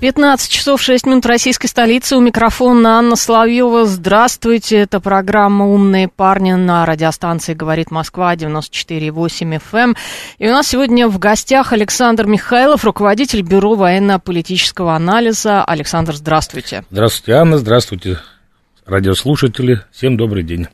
[0.00, 2.16] 15 часов 6 минут российской столицы.
[2.16, 3.84] У микрофона Анна Соловьева.
[3.84, 4.76] Здравствуйте.
[4.76, 9.60] Это программа «Умные парни» на радиостанции «Говорит Москва» 94,8 FM.
[9.72, 9.96] Эм.
[10.38, 15.64] И у нас сегодня в гостях Александр Михайлов, руководитель Бюро военно-политического анализа.
[15.64, 16.84] Александр, здравствуйте.
[16.90, 17.58] Здравствуйте, Анна.
[17.58, 18.18] Здравствуйте,
[18.88, 19.82] радиослушатели.
[19.92, 20.66] Всем добрый день.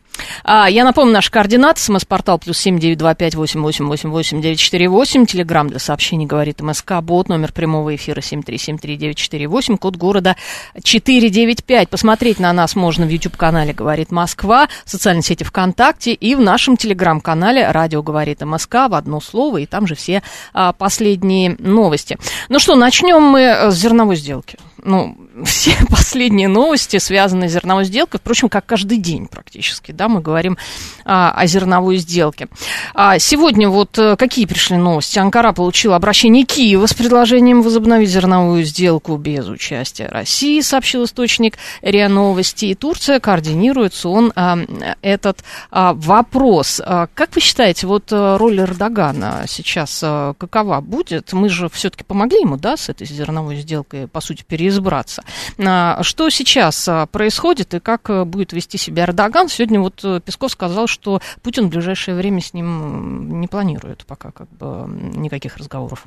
[0.44, 1.80] А, я напомню, наш координаты.
[1.80, 5.26] СМС-портал плюс семь девять два пять восемь восемь восемь восемь девять четыре восемь.
[5.26, 7.00] Телеграмм для сообщений говорит МСК.
[7.02, 7.28] Бот.
[7.28, 9.76] Номер прямого эфира семь три семь три девять четыре восемь.
[9.76, 10.36] Код города
[10.82, 11.88] четыре девять пять.
[11.88, 16.76] Посмотреть на нас можно в YouTube-канале «Говорит Москва», в социальной сети ВКонтакте и в нашем
[16.76, 19.58] Телеграм-канале «Радио говорит МСК» в одно слово.
[19.58, 20.22] И там же все
[20.52, 22.18] а, последние новости.
[22.48, 28.20] Ну что, начнем мы с зерновой сделки ну, все последние новости, связанные с зерновой сделкой,
[28.20, 30.56] впрочем, как каждый день практически, да, мы говорим
[31.04, 32.48] а, о зерновой сделке.
[32.94, 35.18] А сегодня вот э, какие пришли новости?
[35.18, 42.08] Анкара получила обращение Киева с предложением возобновить зерновую сделку без участия России, сообщил источник РИА
[42.08, 44.58] Новости, и Турция координирует сон а,
[45.02, 46.80] этот а, вопрос.
[46.84, 51.32] А, как вы считаете, вот э, роль Эрдогана сейчас а, какова будет?
[51.32, 55.64] Мы же все-таки помогли ему, да, с этой зерновой сделкой, по сути, переизбрать избраться.
[55.66, 59.48] А, что сейчас а, происходит и как э, будет вести себя Эрдоган?
[59.48, 64.30] Сегодня вот э, Песков сказал, что Путин в ближайшее время с ним не планирует пока
[64.30, 64.86] как бы
[65.16, 66.06] никаких разговоров.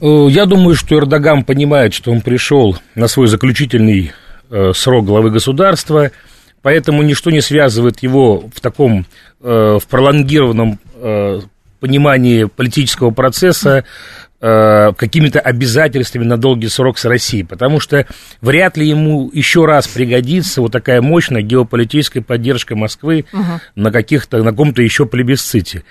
[0.00, 4.12] Э, я думаю, что Эрдоган понимает, что он пришел на свой заключительный
[4.72, 6.10] срок главы государства,
[6.62, 9.04] поэтому ничто не связывает его в таком,
[9.40, 10.78] в пролонгированном
[11.80, 13.84] понимании политического процесса
[14.40, 18.06] Э, какими-то обязательствами на долгий срок с Россией, потому что
[18.40, 23.60] вряд ли ему еще раз пригодится вот такая мощная геополитическая поддержка Москвы угу.
[23.74, 25.82] на каких-то, на каком-то еще плебисците.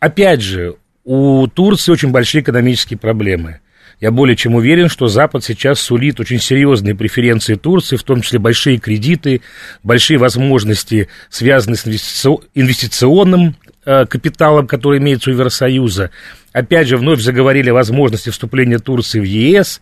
[0.00, 3.60] Опять же, у Турции очень большие экономические проблемы.
[4.00, 8.38] Я более чем уверен, что Запад сейчас сулит очень серьезные преференции Турции, в том числе
[8.38, 9.42] большие кредиты,
[9.82, 16.10] большие возможности, связанные с инвестиционным капиталом, который имеется у Евросоюза.
[16.52, 19.80] Опять же, вновь заговорили о возможности вступления Турции в ЕС,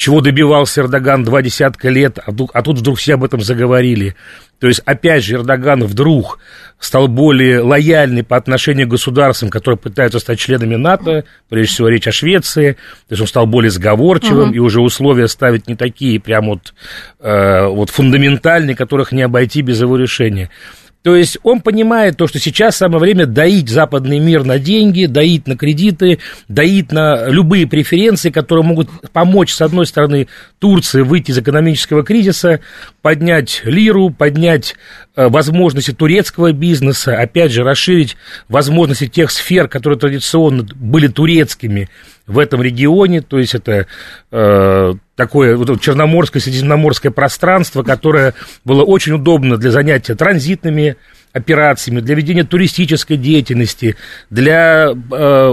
[0.00, 4.16] чего добивался Эрдоган два десятка лет, а тут, а тут вдруг все об этом заговорили.
[4.58, 6.38] То есть, опять же, Эрдоган вдруг
[6.78, 12.08] стал более лояльный по отношению к государствам, которые пытаются стать членами НАТО, прежде всего речь
[12.08, 14.54] о Швеции, то есть он стал более сговорчивым, угу.
[14.54, 16.72] и уже условия ставить не такие прям вот,
[17.20, 20.48] э, вот фундаментальные, которых не обойти без его решения.
[21.02, 25.46] То есть он понимает то, что сейчас самое время доить западный мир на деньги, доить
[25.46, 26.18] на кредиты,
[26.48, 30.28] доить на любые преференции, которые могут помочь, с одной стороны,
[30.58, 32.60] Турции выйти из экономического кризиса,
[33.00, 34.74] поднять лиру, поднять
[35.16, 38.18] э, возможности турецкого бизнеса, опять же, расширить
[38.48, 41.88] возможности тех сфер, которые традиционно были турецкими
[42.26, 43.86] в этом регионе, то есть это
[44.30, 48.32] э, такое вот, черноморское, средиземноморское пространство, которое
[48.64, 50.96] было очень удобно для занятия транзитными
[51.34, 53.96] операциями, для ведения туристической деятельности,
[54.30, 54.94] для, э,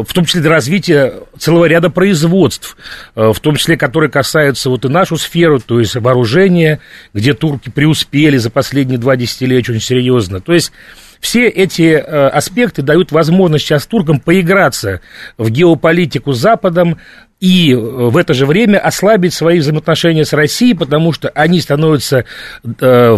[0.08, 2.78] в том числе для развития целого ряда производств,
[3.16, 6.80] э, в том числе, которые касаются вот и нашу сферу, то есть вооружения,
[7.14, 10.40] где турки преуспели за последние два десятилетия очень серьезно.
[10.40, 10.72] То есть
[11.20, 15.02] все эти э, аспекты дают возможность сейчас туркам поиграться
[15.38, 17.00] в геополитику Западом,
[17.40, 22.26] и э, в это же время ослабить свои взаимоотношения с Россией, потому что они становятся,
[22.80, 23.18] э,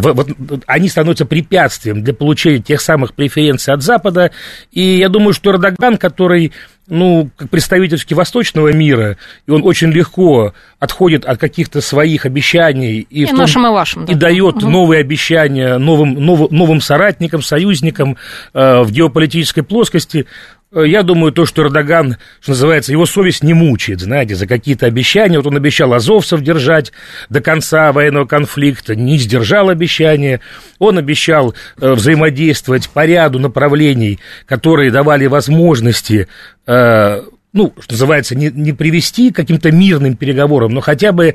[0.65, 4.31] они становятся препятствием для получения тех самых преференций от Запада.
[4.71, 6.51] И я думаю, что Эрдоган, который
[6.89, 13.23] ну, как представитель восточного мира, и он очень легко отходит от каких-то своих обещаний и,
[13.23, 14.13] и, том, нашим, и, вашим, да.
[14.13, 14.69] и дает угу.
[14.69, 18.17] новые обещания новым, новым, новым соратникам, союзникам
[18.53, 20.25] э, в геополитической плоскости.
[20.71, 24.85] Э, я думаю, то, что Эрдоган, что называется, его совесть не мучает, знаете, за какие-то
[24.85, 25.37] обещания.
[25.37, 26.91] Вот он обещал азовцев держать
[27.29, 30.41] до конца военного конфликта, не сдержал обещания.
[30.77, 36.27] Он обещал э, взаимодействовать по ряду направлений, которые давали возможности
[36.67, 37.21] э,
[37.51, 41.33] ну, что называется, не, не привести к каким-то мирным переговорам, но хотя бы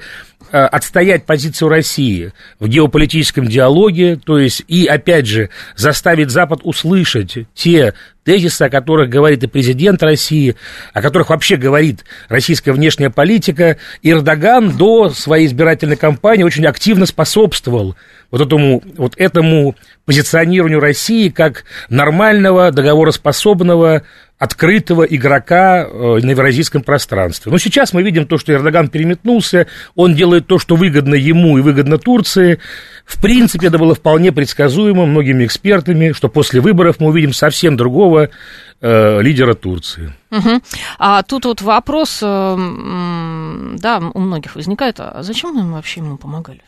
[0.55, 7.95] отстоять позицию России в геополитическом диалоге, то есть и, опять же, заставить Запад услышать те
[8.25, 10.57] тезисы, о которых говорит и президент России,
[10.93, 13.77] о которых вообще говорит российская внешняя политика.
[14.03, 17.97] Эрдоган до своей избирательной кампании очень активно способствовал
[18.31, 19.77] вот этому, вот этому
[20.07, 24.03] позиционированию России как нормального, договороспособного
[24.39, 27.53] открытого игрока э, на евразийском пространстве.
[27.53, 31.63] Но сейчас мы видим то, что Эрдоган переметнулся, он делает то, что выгодно ему и
[31.63, 32.59] выгодно Турции.
[33.07, 38.31] В принципе, это было вполне предсказуемо многими экспертами, что после выборов мы увидим совсем другого
[38.81, 40.13] э, лидера Турции.
[40.31, 40.61] Угу.
[40.99, 42.57] А тут вот вопрос, э,
[43.79, 46.63] да, у многих возникает, а зачем нам вообще ему помогали?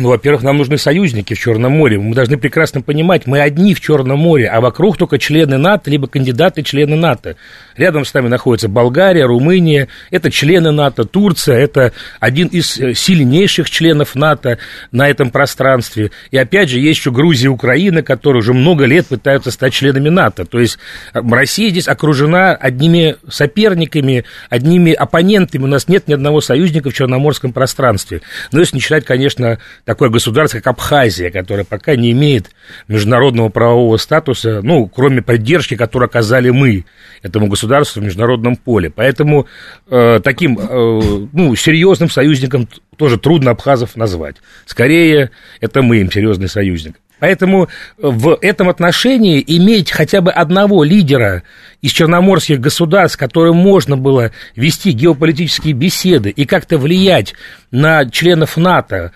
[0.00, 1.98] Ну, во-первых, нам нужны союзники в Черном море.
[1.98, 6.06] Мы должны прекрасно понимать, мы одни в Черном море, а вокруг только члены НАТО, либо
[6.06, 7.36] кандидаты члены НАТО.
[7.76, 13.68] Рядом с нами находятся Болгария, Румыния, это члены НАТО, Турция, это один из э, сильнейших
[13.68, 14.58] членов НАТО
[14.90, 16.10] на этом пространстве.
[16.30, 20.08] И опять же, есть еще Грузия и Украина, которые уже много лет пытаются стать членами
[20.08, 20.46] НАТО.
[20.46, 20.78] То есть
[21.12, 25.64] э, Россия здесь окружена одними соперниками, одними оппонентами.
[25.64, 28.22] У нас нет ни одного союзника в Черноморском пространстве.
[28.50, 32.50] Но если не считать, конечно, такое государство, как Абхазия, которое пока не имеет
[32.88, 36.84] международного правового статуса, ну, кроме поддержки, которую оказали мы
[37.22, 38.90] этому государству в международном поле.
[38.90, 39.46] Поэтому
[39.88, 44.36] э, таким, э, ну, серьезным союзником тоже трудно абхазов назвать.
[44.66, 45.30] Скорее,
[45.60, 46.96] это мы им серьезный союзник.
[47.20, 47.68] Поэтому
[47.98, 51.42] в этом отношении иметь хотя бы одного лидера
[51.82, 57.34] из черноморских государств, с которым можно было вести геополитические беседы и как-то влиять
[57.70, 59.12] на членов НАТО,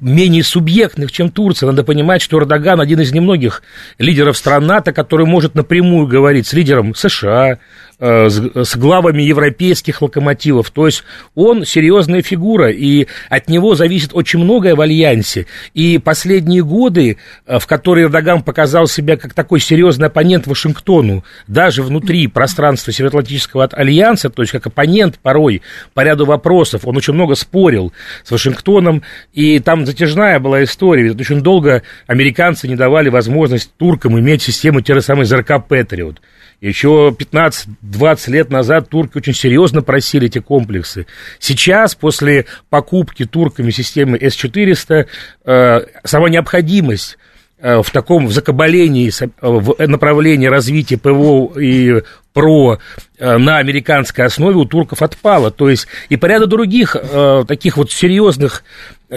[0.00, 1.66] менее субъектных, чем Турция.
[1.66, 3.62] Надо понимать, что Эрдоган один из немногих
[3.98, 7.58] лидеров стран НАТО, который может напрямую говорить с лидером США,
[8.00, 10.70] с главами европейских локомотивов.
[10.70, 11.04] То есть
[11.34, 15.46] он серьезная фигура, и от него зависит очень многое в альянсе.
[15.74, 21.82] И последние годы, а, в которые Эрдоган показал себя как такой серьезный оппонент Вашингтону, даже
[21.82, 25.62] внутри пространства Североатлантического альянса, то есть как оппонент порой
[25.92, 27.92] по ряду вопросов, он очень много спорил
[28.24, 34.18] с Вашингтоном, и там затяжная была история, ведь очень долго американцы не давали возможность туркам
[34.18, 36.20] иметь систему те же самые ЗРК Патриот.
[36.60, 41.06] Еще 15-20 лет назад турки очень серьезно просили эти комплексы.
[41.38, 45.06] Сейчас, после покупки турками системы С-400,
[45.46, 47.16] э, сама необходимость
[47.58, 49.10] э, в таком закабалении,
[49.40, 52.78] в направлении развития ПВО и ПРО
[53.18, 55.50] э, на американской основе у турков отпало.
[55.50, 58.62] То есть и по ряду других э, таких вот серьезных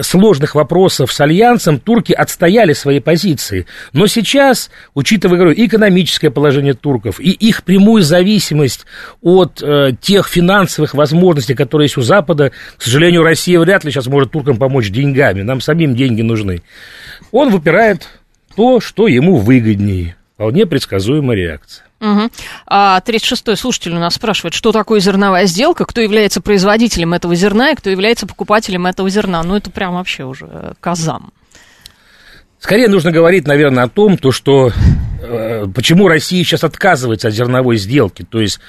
[0.00, 3.66] сложных вопросов с Альянсом турки отстояли свои позиции.
[3.92, 8.86] Но сейчас, учитывая говорю, экономическое положение турков и их прямую зависимость
[9.22, 14.06] от э, тех финансовых возможностей, которые есть у Запада, к сожалению, Россия вряд ли сейчас
[14.06, 16.62] может туркам помочь деньгами, нам самим деньги нужны.
[17.30, 18.08] Он выпирает
[18.56, 20.16] то, что ему выгоднее.
[20.34, 21.84] Вполне предсказуемая реакция.
[22.04, 22.30] Угу.
[22.66, 27.70] А 36-й слушатель у нас спрашивает, что такое зерновая сделка, кто является производителем этого зерна
[27.70, 29.42] и кто является покупателем этого зерна.
[29.42, 31.32] Ну, это прям вообще уже э, казам.
[32.58, 34.70] Скорее нужно говорить, наверное, о том, то, что
[35.74, 38.24] почему Россия сейчас отказывается от зерновой сделки.
[38.28, 38.60] То есть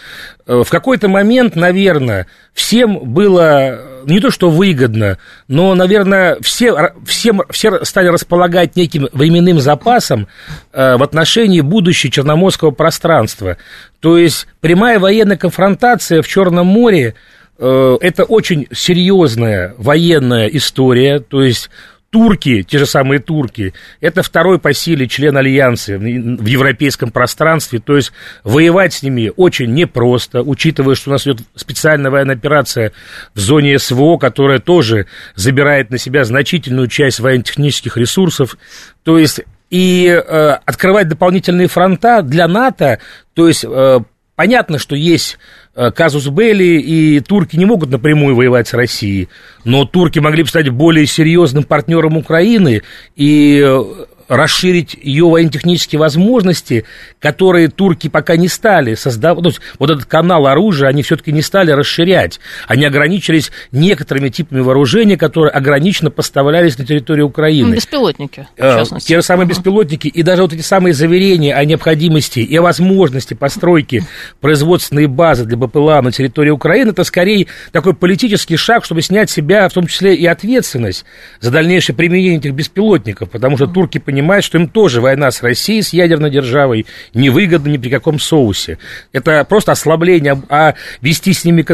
[0.45, 5.17] э, в какой-то момент, наверное, всем было не то что выгодно,
[5.47, 10.27] но, наверное, все, все, все стали располагать неким временным запасом
[10.71, 13.57] э, в отношении будущего Черноморского пространства.
[13.99, 17.15] То есть прямая военная конфронтация в Черном море
[17.57, 21.69] э, это очень серьезная военная история, то есть
[22.15, 27.97] турки, те же самые турки, это второй по силе член Альянса в европейском пространстве, то
[27.97, 28.13] есть
[28.45, 32.93] воевать с ними очень непросто, учитывая, что у нас идет специальная военная операция
[33.33, 38.57] в зоне СВО, которая тоже забирает на себя значительную часть военно-технических ресурсов,
[39.03, 42.99] то есть и э, открывать дополнительные фронта для НАТО,
[43.33, 43.99] то есть э,
[44.35, 45.37] Понятно, что есть
[45.75, 49.29] э, казус Белли, и турки не могут напрямую воевать с Россией,
[49.63, 52.81] но турки могли бы стать более серьезным партнером Украины,
[53.15, 56.85] и э, расширить ее военно-технические возможности,
[57.19, 59.43] которые турки пока не стали создавать.
[59.43, 62.39] Ну, вот этот канал оружия они все-таки не стали расширять.
[62.67, 67.69] Они ограничились некоторыми типами вооружения, которые ограниченно поставлялись на территорию Украины.
[67.69, 69.07] Ну, беспилотники, в э, частности.
[69.07, 73.33] Те же самые беспилотники, и даже вот эти самые заверения о необходимости и о возможности
[73.33, 74.03] постройки
[74.41, 79.33] производственной базы для БПЛА на территории Украины, это скорее такой политический шаг, чтобы снять с
[79.33, 81.05] себя, в том числе и ответственность
[81.39, 85.43] за дальнейшее применение этих беспилотников, потому что турки понимают, понимать, что им тоже война с
[85.43, 88.77] Россией, с ядерной державой, невыгодна ни при каком соусе.
[89.11, 91.73] Это просто ослабление, а вести с ними э,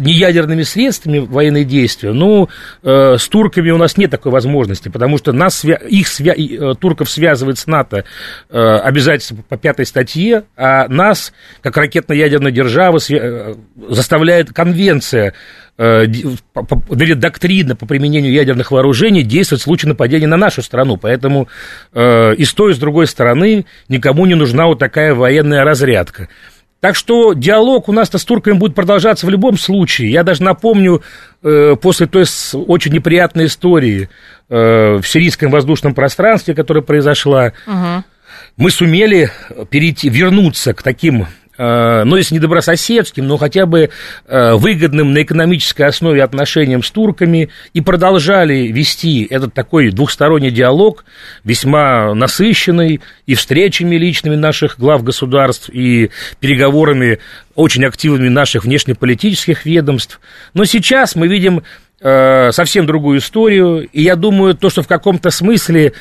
[0.00, 2.48] неядерными средствами военные действия, ну,
[2.84, 7.58] э, с турками у нас нет такой возможности, потому что нас, их, э, турков связывает
[7.58, 8.04] с НАТО
[8.48, 13.00] обязательства по пятой статье, а нас, как ракетно-ядерная держава,
[13.88, 15.34] заставляет конвенция
[17.14, 20.96] доктрина по применению ядерных вооружений действует в случае нападения на нашу страну.
[20.96, 21.48] Поэтому
[21.92, 26.28] э, и с той, и с другой стороны никому не нужна вот такая военная разрядка.
[26.80, 30.10] Так что диалог у нас-то с турками будет продолжаться в любом случае.
[30.10, 31.02] Я даже напомню,
[31.42, 32.24] э, после той
[32.54, 34.08] очень неприятной истории
[34.48, 38.04] э, в сирийском воздушном пространстве, которая произошла, угу.
[38.56, 39.30] мы сумели
[39.70, 43.90] перейти, вернуться к таким Э, ну, если не добрососедским, но хотя бы
[44.26, 51.04] э, выгодным на экономической основе отношениям с турками, и продолжали вести этот такой двухсторонний диалог,
[51.44, 57.18] весьма насыщенный, и встречами личными наших глав государств, и переговорами
[57.54, 60.20] очень активными наших внешнеполитических ведомств.
[60.54, 61.62] Но сейчас мы видим
[62.00, 65.92] э, совсем другую историю, и я думаю, то, что в каком-то смысле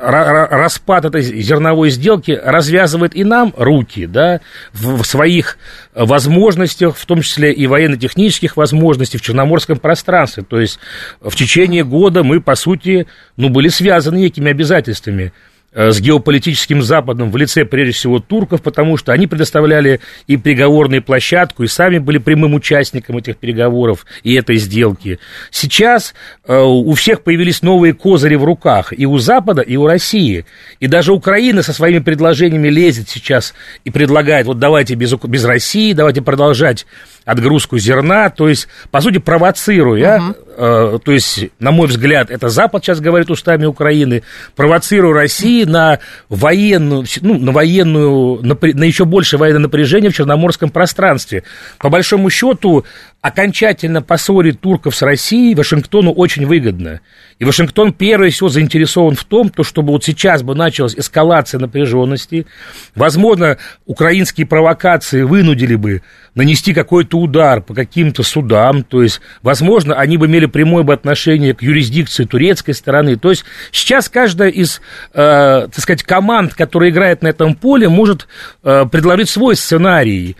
[0.00, 4.40] распад этой зерновой сделки развязывает и нам руки, да,
[4.72, 5.58] в, своих
[5.94, 10.44] возможностях, в том числе и военно-технических возможностях в Черноморском пространстве.
[10.48, 10.78] То есть
[11.20, 15.32] в течение года мы, по сути, ну, были связаны некими обязательствами.
[15.72, 21.00] Э, с геополитическим Западом в лице, прежде всего, турков, потому что они предоставляли и переговорную
[21.00, 25.20] площадку, и сами были прямым участником этих переговоров и этой сделки.
[25.52, 26.12] Сейчас
[26.44, 30.44] э, у всех появились новые козыри в руках, и у Запада, и у России.
[30.80, 35.92] И даже Украина со своими предложениями лезет сейчас и предлагает, вот давайте без, без России,
[35.92, 36.84] давайте продолжать
[37.24, 40.49] отгрузку зерна, то есть, по сути, провоцируя, uh-huh.
[40.56, 44.22] Э, то есть, на мой взгляд, это Запад сейчас говорит устами Украины,
[44.56, 51.44] провоцируя Россию на военную, ну, на военную, на, еще больше военное напряжение в Черноморском пространстве.
[51.78, 52.84] По большому счету,
[53.22, 57.00] окончательно поссорить турков с Россией Вашингтону очень выгодно.
[57.38, 62.46] И Вашингтон прежде всего заинтересован в том, то, чтобы вот сейчас бы началась эскалация напряженности.
[62.94, 66.02] Возможно, украинские провокации вынудили бы
[66.34, 68.82] нанести какой-то удар по каким-то судам.
[68.84, 73.16] То есть, возможно, они бы имели прямое бы отношение к юрисдикции турецкой стороны.
[73.16, 74.80] То есть, сейчас каждая из,
[75.12, 78.28] э, так сказать, команд, которая играет на этом поле, может
[78.62, 80.36] э, предложить свой сценарий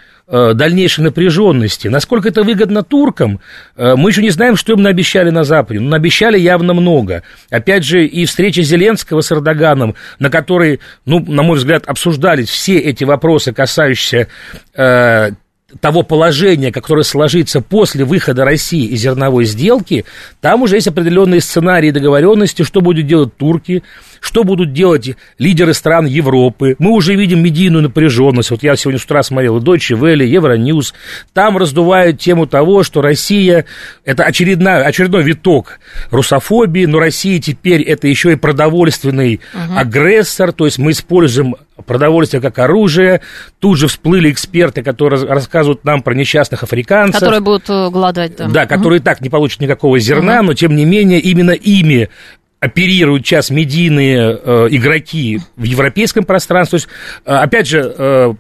[0.55, 1.89] дальнейшей напряженности.
[1.89, 3.41] Насколько это выгодно туркам,
[3.77, 5.81] э, мы еще не знаем, что им наобещали на Западе.
[5.81, 7.23] Но наобещали явно много.
[7.51, 12.79] Опять же, и встреча Зеленского с Эрдоганом, на которой, ну, на мой взгляд, обсуждались все
[12.79, 14.29] эти вопросы, касающиеся
[14.75, 15.31] э,
[15.81, 20.05] того положения, которое сложится после выхода России из зерновой сделки,
[20.41, 23.83] там уже есть определенные сценарии договоренности, что будут делать турки,
[24.21, 26.77] что будут делать лидеры стран Европы.
[26.79, 28.51] Мы уже видим медийную напряженность.
[28.51, 30.95] Вот я сегодня с утра смотрел и Deutsche Welle, Евроньюз.
[31.33, 33.65] Там раздувают тему того, что Россия–
[34.05, 39.79] это очередной, очередной виток русофобии, но Россия теперь это еще и продовольственный угу.
[39.79, 41.57] агрессор, то есть мы используем
[41.87, 43.21] продовольствие как оружие.
[43.59, 47.21] Тут же всплыли эксперты, которые рассказывают нам про несчастных африканцев.
[47.21, 48.49] Которые будут э, голодать, да.
[48.49, 49.05] Да, которые угу.
[49.05, 50.47] так не получат никакого зерна, угу.
[50.47, 52.09] но тем не менее именно ими
[52.61, 56.79] оперируют сейчас медийные э, игроки в европейском пространстве.
[56.79, 56.89] То есть,
[57.25, 58.35] э, опять же, э,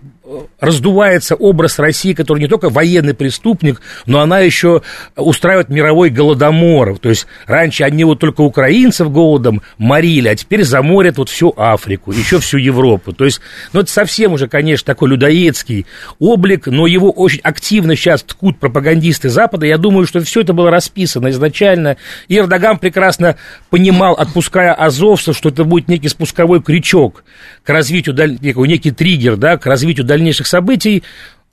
[0.60, 4.82] раздувается образ России, который не только военный преступник, но она еще
[5.16, 6.98] устраивает мировой голодомор.
[6.98, 12.12] То есть раньше они вот только украинцев голодом морили, а теперь заморят вот всю Африку,
[12.12, 13.12] еще всю Европу.
[13.12, 13.40] То есть,
[13.72, 15.86] ну, это совсем уже, конечно, такой людоедский
[16.18, 19.66] облик, но его очень активно сейчас ткут пропагандисты Запада.
[19.66, 21.96] Я думаю, что все это было расписано изначально.
[22.28, 23.36] И Эрдоган прекрасно
[23.70, 27.24] понимал, отпуская азовцев, что это будет некий спусковой крючок
[27.62, 31.02] к развитию, некий триггер, да, к развитию дальнейших событий.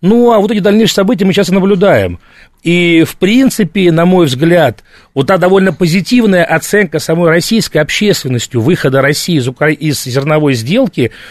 [0.02, 2.20] Ну, а вот эти дальнейшие события мы сейчас и наблюдаем.
[2.62, 4.84] И, в принципе, на мой взгляд,
[5.16, 9.70] вот та довольно позитивная оценка самой российской общественностью выхода России из, Укра...
[9.70, 11.12] из зерновой сделки–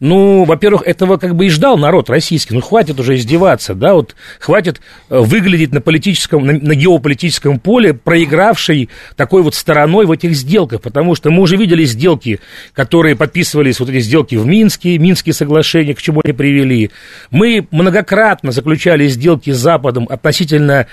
[0.00, 2.54] ну, во-первых, этого как бы и ждал народ российский.
[2.54, 7.94] Ну, хватит уже издеваться, да, вот хватит э, выглядеть на политическом, на, на геополитическом поле
[7.94, 12.40] проигравшей такой вот стороной в этих сделках, потому что мы уже видели сделки,
[12.74, 16.90] которые подписывались, вот эти сделки в Минске, Минские соглашения, к чему они привели.
[17.30, 20.86] Мы многократно заключали сделки с Западом относительно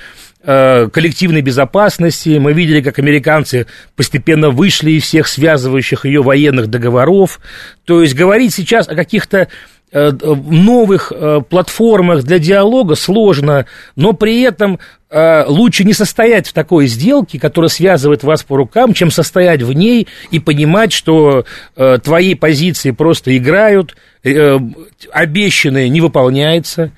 [0.45, 2.37] Э, коллективной безопасности.
[2.37, 7.39] Мы видели, как американцы постепенно вышли из всех связывающих ее военных договоров.
[7.85, 9.47] То есть говорить сейчас о каких-то
[9.91, 14.79] э, новых э, платформах для диалога сложно, но при этом
[15.15, 20.07] лучше не состоять в такой сделке, которая связывает вас по рукам, чем состоять в ней
[20.31, 21.45] и понимать, что
[21.75, 26.93] твои позиции просто играют, обещанное не выполняется.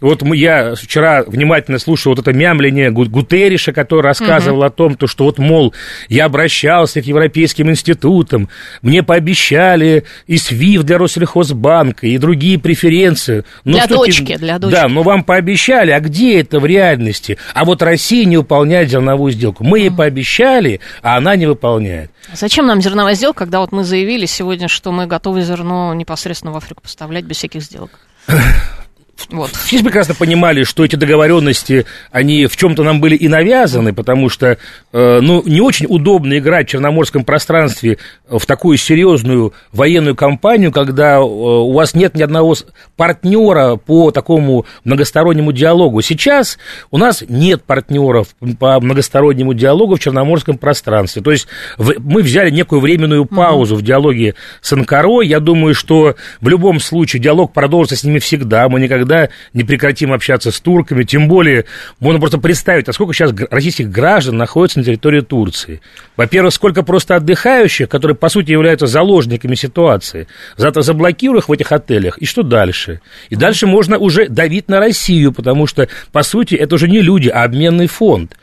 [0.00, 4.66] Вот я вчера внимательно слушал вот это мямление Гутериша, который рассказывал угу.
[4.66, 5.74] о том, то, что вот, мол,
[6.08, 8.48] я обращался к европейским институтам,
[8.82, 13.44] мне пообещали и СВИФ для Россельхозбанка, и другие преференции.
[13.64, 14.74] Но для дочки, для дочки.
[14.74, 17.38] Да, но вам пообещали, а где это в реальности?
[17.54, 19.64] А вот Россия не выполняет зерновую сделку.
[19.64, 22.10] Мы ей пообещали, а она не выполняет.
[22.32, 26.56] Зачем нам зерновая сделка, когда вот мы заявили сегодня, что мы готовы зерно непосредственно в
[26.56, 27.90] Африку поставлять без всяких сделок?
[29.30, 29.50] Вот.
[29.50, 34.58] Все прекрасно понимали, что эти договоренности, они в чем-то нам были и навязаны, потому что,
[34.92, 37.98] э, ну, не очень удобно играть в Черноморском пространстве
[38.28, 42.54] в такую серьезную военную кампанию, когда э, у вас нет ни одного
[42.96, 46.02] партнера по такому многостороннему диалогу.
[46.02, 46.58] Сейчас
[46.90, 51.22] у нас нет партнеров по многостороннему диалогу в Черноморском пространстве.
[51.22, 51.48] То есть
[51.78, 53.82] мы взяли некую временную паузу угу.
[53.82, 55.26] в диалоге с Анкарой.
[55.26, 58.68] Я думаю, что в любом случае диалог продолжится с ними всегда.
[58.68, 61.64] Мы никогда никогда не прекратим общаться с турками, тем более
[62.00, 65.80] можно просто представить, а сколько сейчас российских граждан находится на территории Турции.
[66.16, 70.26] Во-первых, сколько просто отдыхающих, которые, по сути, являются заложниками ситуации.
[70.56, 73.00] Завтра заблокируй их в этих отелях, и что дальше?
[73.30, 77.28] И дальше можно уже давить на Россию, потому что, по сути, это уже не люди,
[77.28, 78.36] а обменный фонд.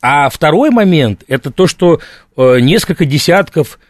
[0.00, 2.00] А второй момент– это то, что
[2.36, 3.80] э, несколько десятков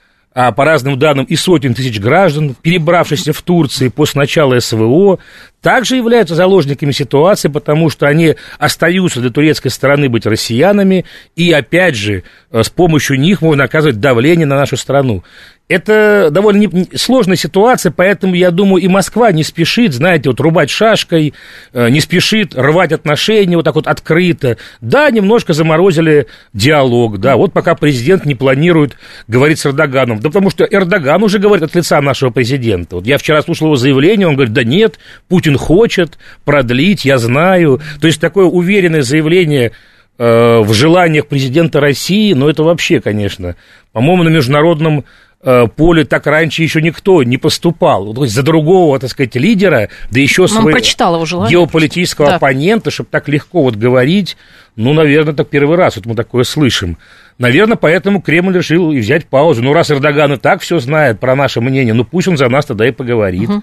[0.41, 5.19] а по разным данным и сотен тысяч граждан, перебравшихся в Турции после начала СВО,
[5.61, 11.97] также являются заложниками ситуации, потому что они остаются для турецкой стороны быть россиянами, и опять
[11.97, 15.25] же, э, с помощью них можно оказывать давление на нашу страну.
[15.69, 21.35] Это довольно сложная ситуация, поэтому, я думаю, и Москва не спешит, знаете, вот рубать шашкой,
[21.75, 24.57] э, не спешит рвать отношения вот так вот открыто.
[24.81, 28.97] Да, немножко заморозили диалог, да, вот пока президент не планирует
[29.27, 30.21] говорить с Эрдоганом.
[30.21, 32.97] Да потому что Эрдоган уже говорит от лица нашего президента.
[32.97, 34.99] Вот я вчера слушал его заявление, он говорит, да нет,
[35.29, 37.83] Путин хочет продлить, я знаю.
[38.01, 39.73] То есть такое уверенное заявление
[40.17, 43.55] э, в желаниях президента России, но это вообще, конечно,
[43.93, 45.05] по-моему, на международном
[45.77, 48.13] поле так раньше еще никто не поступал.
[48.13, 50.71] То есть за другого, так сказать, лидера, да еще своего
[51.49, 52.37] геополитического да.
[52.37, 54.37] оппонента, чтобы так легко вот говорить,
[54.75, 56.99] ну, наверное, так первый раз вот мы такое слышим.
[57.39, 59.63] Наверное, поэтому Кремль решил взять паузу.
[59.63, 62.67] Ну, раз Эрдоган и так все знает про наше мнение, ну, пусть он за нас
[62.67, 63.49] тогда и поговорит.
[63.49, 63.63] Угу.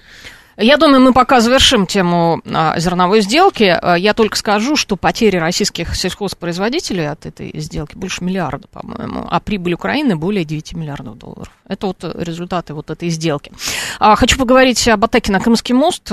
[0.58, 3.78] Я думаю, мы пока завершим тему а, зерновой сделки.
[3.82, 9.40] А, я только скажу, что потери российских сельхозпроизводителей от этой сделки больше миллиарда, по-моему, а
[9.42, 11.52] прибыль Украины более 9 миллиардов долларов.
[11.68, 13.52] Это вот результаты вот этой сделки.
[14.00, 16.10] А, хочу поговорить об атаке на Крымский мост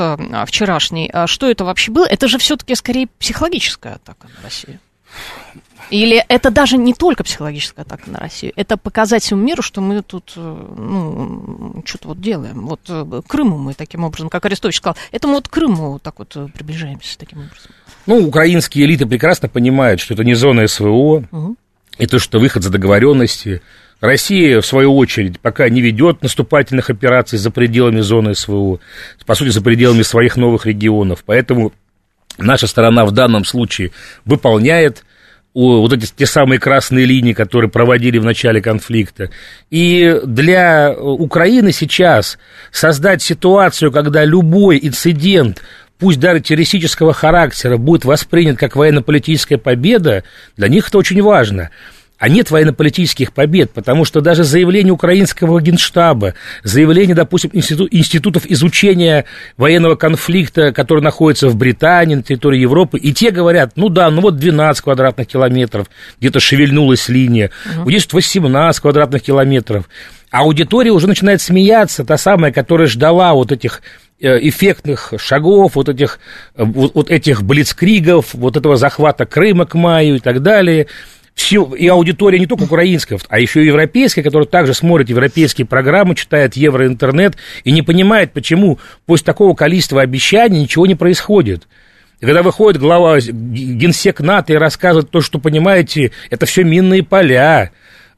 [0.47, 1.13] вчерашний.
[1.27, 2.05] Что это вообще было?
[2.05, 4.81] Это же все-таки скорее психологическая атака на Россию.
[5.93, 10.01] Или это даже не только психологическая атака на Россию, это показать всему миру, что мы
[10.01, 12.67] тут, э, ну, что-то вот делаем.
[12.67, 16.19] Вот э, Крыму мы таким образом, как Арестович сказал, это мы вот к Крыму так
[16.19, 17.73] вот э, приближаемся таким образом.
[18.07, 21.57] Ну, украинские элиты прекрасно понимают, что это не зона СВО, угу.
[21.99, 23.61] и то, что выход за договоренности.
[24.01, 28.81] Россия, в свою очередь, пока не ведет наступательных операций за пределами зоны СВО,
[29.27, 31.23] по сути, за пределами своих новых регионов.
[31.27, 31.71] Поэтому
[32.39, 33.93] наша сторона в данном случае
[34.25, 35.05] выполняет
[35.55, 39.31] вот эти те самые красные линии, которые проводили в начале конфликта.
[39.71, 42.39] И для Украины сейчас
[42.71, 45.63] создать ситуацию, когда любой инцидент,
[45.99, 50.25] пусть даже террористического характера, будет воспринят как военно-политическая победа,
[50.57, 51.71] для них это очень важно
[52.23, 59.25] а нет военно-политических побед, потому что даже заявление украинского генштаба, заявление, допустим, институт, институтов изучения
[59.57, 64.21] военного конфликта, который находится в Британии, на территории Европы, и те говорят, ну да, ну
[64.21, 65.89] вот 12 квадратных километров,
[66.21, 67.83] где-то шевельнулась линия, угу.
[67.83, 69.89] вот здесь 18 квадратных километров.
[70.31, 73.83] А аудитория уже начинает смеяться, та самая, которая ждала вот этих
[74.21, 76.21] э, эффектных шагов, вот этих,
[76.55, 80.87] э, вот, вот этих блицкригов, вот этого захвата Крыма к маю и так далее–
[81.35, 86.15] все, и аудитория не только украинская, а еще и европейская, которая также смотрит европейские программы,
[86.15, 91.69] читает евроинтернет и не понимает, почему после такого количества обещаний ничего не происходит.
[92.21, 97.73] И когда выходит глава генсек НАТО и рассказывает то, что, понимаете, это все минные поля,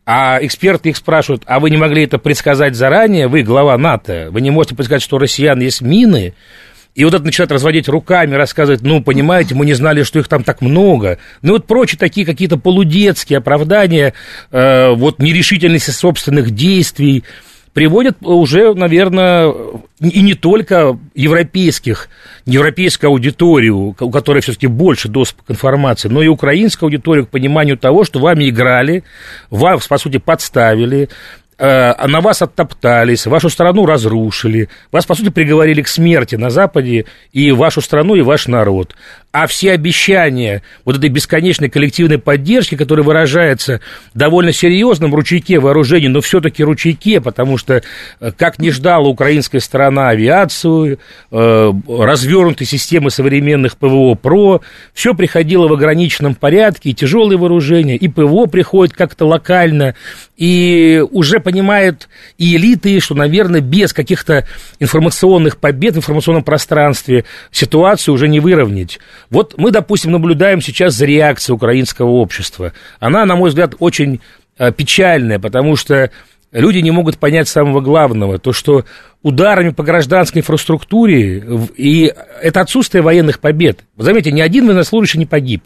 [0.04, 4.42] а эксперты их спрашивают, а вы не могли это предсказать заранее, вы глава НАТО, вы
[4.42, 6.34] не можете предсказать, что у россиян есть мины,
[6.94, 10.44] и вот это начинает разводить руками, рассказывать, ну, понимаете, мы не знали, что их там
[10.44, 11.18] так много.
[11.42, 14.14] Ну, вот прочие такие какие-то полудетские оправдания,
[14.52, 17.24] э, вот нерешительности собственных действий.
[17.72, 19.52] приводят уже, наверное,
[20.00, 22.08] и не только европейских,
[22.46, 27.76] европейскую аудиторию, у которой все-таки больше доступа к информации, но и украинскую аудиторию к пониманию
[27.76, 29.02] того, что вами играли,
[29.50, 31.08] вас, по сути, подставили,
[31.56, 37.06] Э, на вас оттоптались, вашу страну разрушили, вас, по сути, приговорили к смерти на Западе
[37.32, 38.96] и вашу страну, и ваш народ.
[39.34, 43.80] А все обещания вот этой бесконечной коллективной поддержки, которая выражается
[44.14, 47.82] довольно серьезном ручейке вооружений, но все-таки ручейке, потому что
[48.20, 51.00] э, как не ждала украинская сторона авиацию,
[51.32, 54.60] э, развернутые системы современных ПВО ПРО,
[54.92, 59.96] все приходило в ограниченном порядке, и тяжелые вооружения, и ПВО приходит как-то локально,
[60.36, 64.46] и уже понимают и элиты, что, наверное, без каких-то
[64.78, 69.00] информационных побед в информационном пространстве ситуацию уже не выровнять.
[69.30, 72.72] Вот мы, допустим, наблюдаем сейчас за реакцией украинского общества.
[73.00, 74.20] Она, на мой взгляд, очень
[74.58, 76.10] э, печальная, потому что
[76.52, 78.84] люди не могут понять самого главного, то, что
[79.22, 81.42] ударами по гражданской инфраструктуре
[81.76, 83.80] и это отсутствие военных побед.
[83.96, 85.64] Заметьте, ни один военнослужащий не погиб.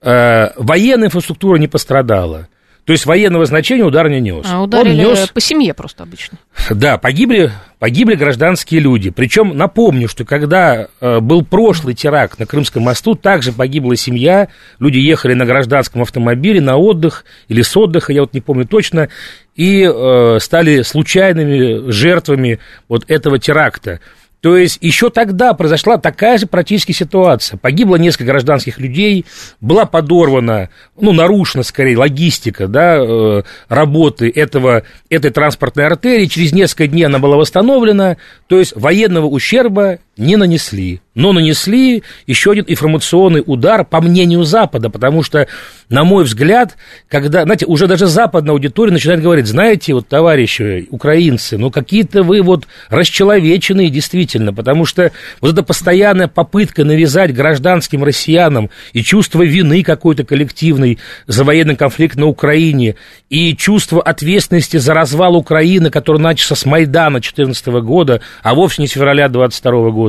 [0.00, 2.48] Э, военная инфраструктура не пострадала.
[2.84, 4.44] То есть военного значения удар не нес.
[4.48, 5.28] А ударили нес...
[5.28, 6.38] по семье просто обычно.
[6.68, 9.10] Да, погибли, погибли гражданские люди.
[9.10, 14.48] Причем напомню, что когда э, был прошлый теракт на Крымском мосту, также погибла семья.
[14.80, 19.08] Люди ехали на гражданском автомобиле на отдых или с отдыха, я вот не помню точно,
[19.54, 24.00] и э, стали случайными жертвами вот этого теракта.
[24.42, 27.58] То есть еще тогда произошла такая же практически ситуация.
[27.58, 29.24] Погибло несколько гражданских людей,
[29.60, 30.68] была подорвана,
[31.00, 36.26] ну, нарушена, скорее, логистика, да, э, работы этого, этой транспортной артерии.
[36.26, 38.16] Через несколько дней она была восстановлена.
[38.48, 41.00] То есть военного ущерба не нанесли.
[41.14, 45.46] Но нанесли еще один информационный удар, по мнению Запада, потому что,
[45.90, 46.76] на мой взгляд,
[47.08, 52.40] когда, знаете, уже даже западная аудитория начинает говорить, знаете, вот, товарищи украинцы, ну, какие-то вы
[52.40, 59.82] вот расчеловеченные действительно, потому что вот эта постоянная попытка навязать гражданским россиянам и чувство вины
[59.82, 62.96] какой-то коллективной за военный конфликт на Украине,
[63.28, 68.88] и чувство ответственности за развал Украины, который начался с Майдана 2014 года, а вовсе не
[68.88, 70.01] с февраля 2022 года,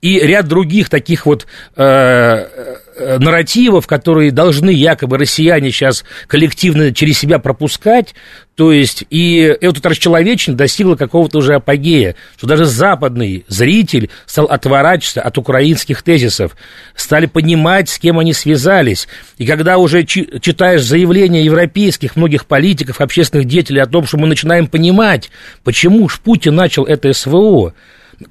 [0.00, 7.18] и ряд других таких вот э, э, нарративов, которые должны якобы россияне сейчас коллективно через
[7.18, 8.14] себя пропускать,
[8.54, 15.22] то есть, и это расчеловечение достигло какого-то уже апогея, что даже западный зритель стал отворачиваться
[15.22, 16.56] от украинских тезисов,
[16.94, 19.08] стали понимать, с кем они связались.
[19.36, 24.66] И когда уже читаешь заявления европейских многих политиков, общественных деятелей о том, что мы начинаем
[24.66, 25.30] понимать,
[25.64, 27.74] почему ж Путин начал это СВО,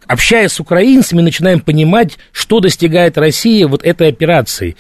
[0.06, 4.76] общаясь с украинцами, начинаем понимать, что достигает Россия вот этой операцией.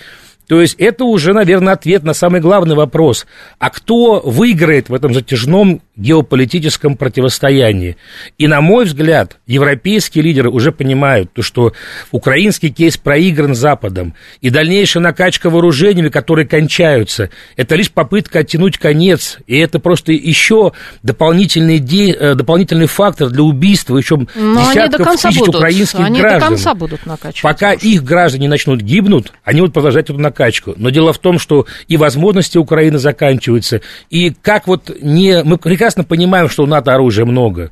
[0.47, 3.25] То есть это уже, наверное, ответ на самый главный вопрос.
[3.59, 7.97] А кто выиграет в этом затяжном геополитическом противостоянии?
[8.37, 11.73] И, на мой взгляд, европейские лидеры уже понимают, то, что
[12.11, 19.39] украинский кейс проигран Западом, и дальнейшая накачка вооружениями, которые кончаются, это лишь попытка оттянуть конец,
[19.47, 22.11] и это просто еще дополнительный, де...
[22.11, 25.55] Э, дополнительный фактор для убийства еще Но десятков тысяч будут.
[25.55, 26.39] украинских они граждан.
[26.39, 27.41] До конца будут накачивать.
[27.41, 30.73] Пока их граждане начнут гибнуть, они будут продолжать эту накачку накачку.
[30.77, 35.43] Но дело в том, что и возможности Украины заканчиваются, и как вот не...
[35.43, 37.71] Мы прекрасно понимаем, что у НАТО оружия много,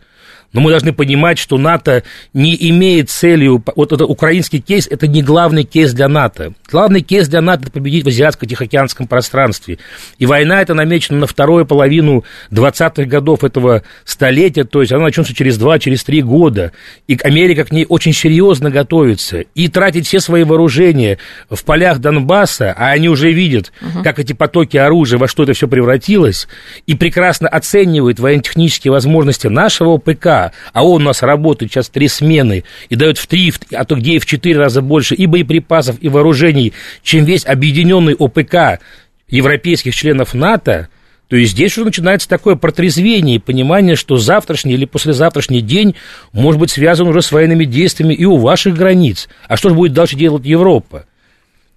[0.56, 3.62] но мы должны понимать, что НАТО не имеет целью...
[3.76, 6.54] Вот это украинский кейс– это не главный кейс для НАТО.
[6.72, 9.80] Главный кейс для НАТО– это победить в азиатско-тихоокеанском пространстве.
[10.18, 15.36] И война эта намечена на вторую половину 20-х годов этого столетия, то есть она начнется
[15.36, 16.72] через 2-3 через года.
[17.10, 19.42] И Америка к ней очень серьезно готовится.
[19.56, 21.18] И тратить все свои вооружения
[21.50, 24.04] в полях Донбасса, а они уже видят, угу.
[24.04, 26.48] как эти потоки оружия, во что это все превратилось,
[26.88, 32.64] и прекрасно оценивают военно-технические возможности нашего ПК, а он у нас работает сейчас три смены
[32.90, 36.10] и дает в три, а то где и в четыре раза больше и боеприпасов, и
[36.10, 38.80] вооружений, чем весь объединенный ОПК
[39.28, 40.90] европейских членов НАТО,
[41.28, 45.96] то есть здесь уже начинается такое протрезвение и понимание, что завтрашний или послезавтрашний день
[46.34, 49.28] может быть связан уже с военными действиями и у ваших границ.
[49.48, 51.06] А что же будет дальше делать Европа?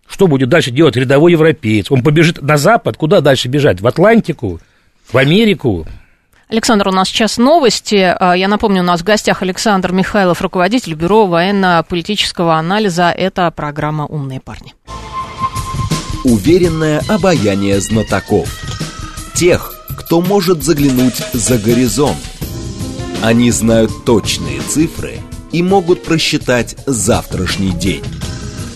[0.07, 1.91] Что будет дальше делать рядовой европеец?
[1.91, 2.97] Он побежит на запад?
[2.97, 3.81] Куда дальше бежать?
[3.81, 4.61] В Атлантику?
[5.11, 5.87] В Америку?
[6.49, 8.17] Александр, у нас сейчас новости.
[8.19, 13.11] А, я напомню, у нас в гостях Александр Михайлов, руководитель Бюро военно-политического анализа.
[13.11, 14.75] Это программа «Умные парни».
[16.25, 18.49] Уверенное обаяние знатоков.
[19.35, 22.17] Тех, кто может заглянуть за горизонт.
[23.23, 25.19] Они знают точные цифры
[25.53, 28.05] и могут просчитать завтрашний день.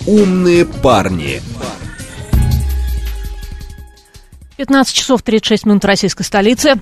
[0.06, 1.40] «Умные парни»
[4.58, 6.74] 15 часов 36 минут российской столицы.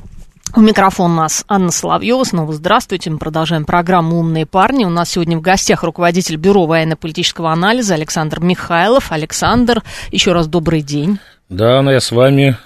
[0.56, 2.24] У микрофона нас Анна Соловьева.
[2.24, 3.08] Снова здравствуйте.
[3.10, 4.84] Мы продолжаем программу «Умные парни».
[4.84, 9.12] У нас сегодня в гостях руководитель Бюро военно-политического анализа Александр Михайлов.
[9.12, 11.20] Александр, еще раз добрый день.
[11.48, 12.56] Да, Анна, я с вами.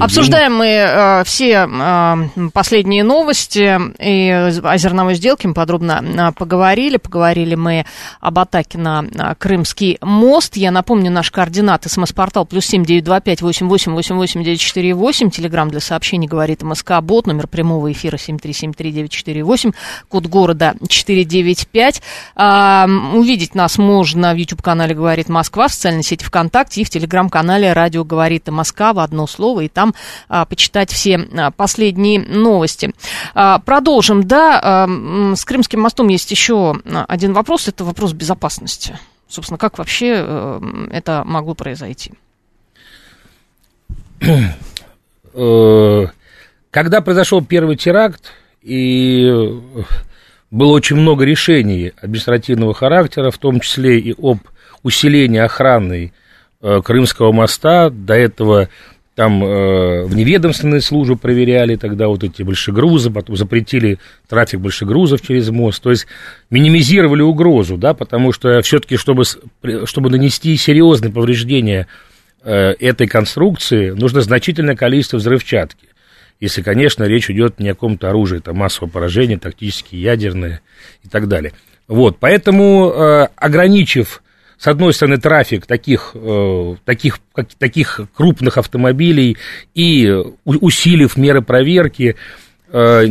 [0.00, 6.96] Обсуждаем мы э, все э, последние новости и о зерновой сделке мы подробно э, поговорили.
[6.96, 7.84] Поговорили мы
[8.20, 10.56] об атаке на э, Крымский мост.
[10.56, 14.60] Я напомню, наш координат смс-портал плюс семь девять два пять восемь восемь восемь восемь девять
[14.60, 15.30] четыре восемь.
[15.30, 17.26] Телеграмм для сообщений говорит МСК Бот.
[17.26, 19.72] Номер прямого эфира семь три семь три девять четыре восемь.
[20.08, 22.02] Код города четыре девять пять.
[22.36, 27.72] Э, увидеть нас можно в YouTube-канале «Говорит Москва», в социальной сети ВКонтакте и в Телеграм-канале
[27.72, 29.94] «Радио говорит Москва» в одно слово и там
[30.28, 32.92] а, почитать все а, последние новости.
[33.34, 34.26] А, продолжим.
[34.26, 37.68] Да, а, с Крымским мостом есть еще один вопрос.
[37.68, 38.98] Это вопрос безопасности.
[39.28, 42.12] Собственно, как вообще а, это могло произойти?
[45.34, 46.06] Э,
[46.70, 49.30] когда произошел первый теракт, и
[50.50, 54.38] было очень много решений административного характера, в том числе и об
[54.82, 56.12] усилении охраны
[56.60, 57.90] э, Крымского моста.
[57.90, 58.68] До этого
[59.16, 63.98] там э, вневедомственные службы проверяли тогда вот эти большегрузы, потом запретили
[64.28, 66.06] трафик большегрузов через мост, то есть
[66.50, 69.24] минимизировали угрозу, да, потому что все-таки, чтобы,
[69.86, 71.86] чтобы нанести серьезные повреждения
[72.44, 75.88] э, этой конструкции, нужно значительное количество взрывчатки.
[76.38, 80.60] Если, конечно, речь идет не о каком-то оружии, там массового поражения, тактические, ядерные
[81.02, 81.54] и так далее.
[81.88, 84.22] Вот, поэтому, э, ограничив
[84.58, 87.18] с одной стороны, трафик таких, э, таких,
[87.58, 89.36] таких крупных автомобилей
[89.74, 90.10] и
[90.44, 92.16] усилив меры проверки,
[92.72, 93.06] э,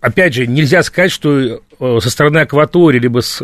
[0.00, 3.42] опять же, нельзя сказать, что э, со стороны акватории либо, с,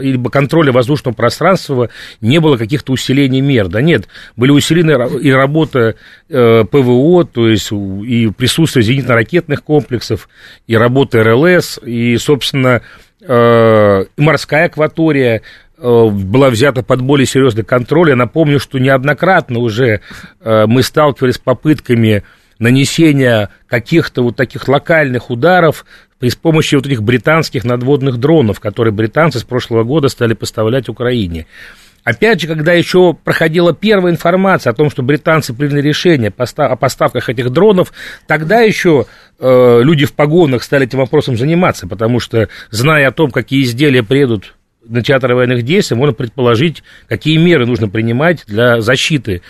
[0.00, 1.90] либо контроля воздушного пространства
[2.22, 3.68] не было каких-то усилений мер.
[3.68, 5.96] Да нет, были усилены и работа
[6.28, 10.30] ПВО, то есть и присутствие зенитно-ракетных комплексов,
[10.66, 12.80] и работа РЛС, и, собственно,
[14.16, 18.10] морская акватория, Э, была взята под более серьезный контроль.
[18.10, 20.00] Я напомню, что неоднократно уже
[20.40, 22.22] э, мы сталкивались с попытками
[22.58, 25.84] нанесения каких-то вот таких локальных ударов
[26.18, 31.46] при помощи вот этих британских надводных дронов, которые британцы с прошлого года стали поставлять Украине.
[32.04, 37.30] Опять же, когда еще проходила первая информация о том, что британцы приняли решение о поставках
[37.30, 37.92] этих дронов,
[38.26, 39.06] тогда еще
[39.38, 44.02] э, люди в погонах стали этим вопросом заниматься, потому что, зная о том, какие изделия
[44.02, 44.54] приедут
[44.86, 49.42] на театр военных действий, можно предположить, какие меры нужно принимать для защиты.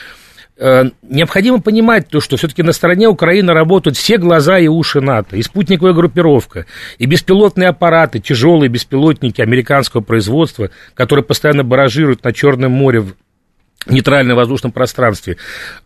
[0.56, 5.36] Э, необходимо понимать то, что все-таки на стороне Украины работают все глаза и уши НАТО,
[5.36, 6.66] и спутниковая группировка,
[6.98, 13.14] и беспилотные аппараты, тяжелые беспилотники американского производства, которые постоянно баражируют на Черном море в
[13.86, 15.36] нейтральном воздушном пространстве.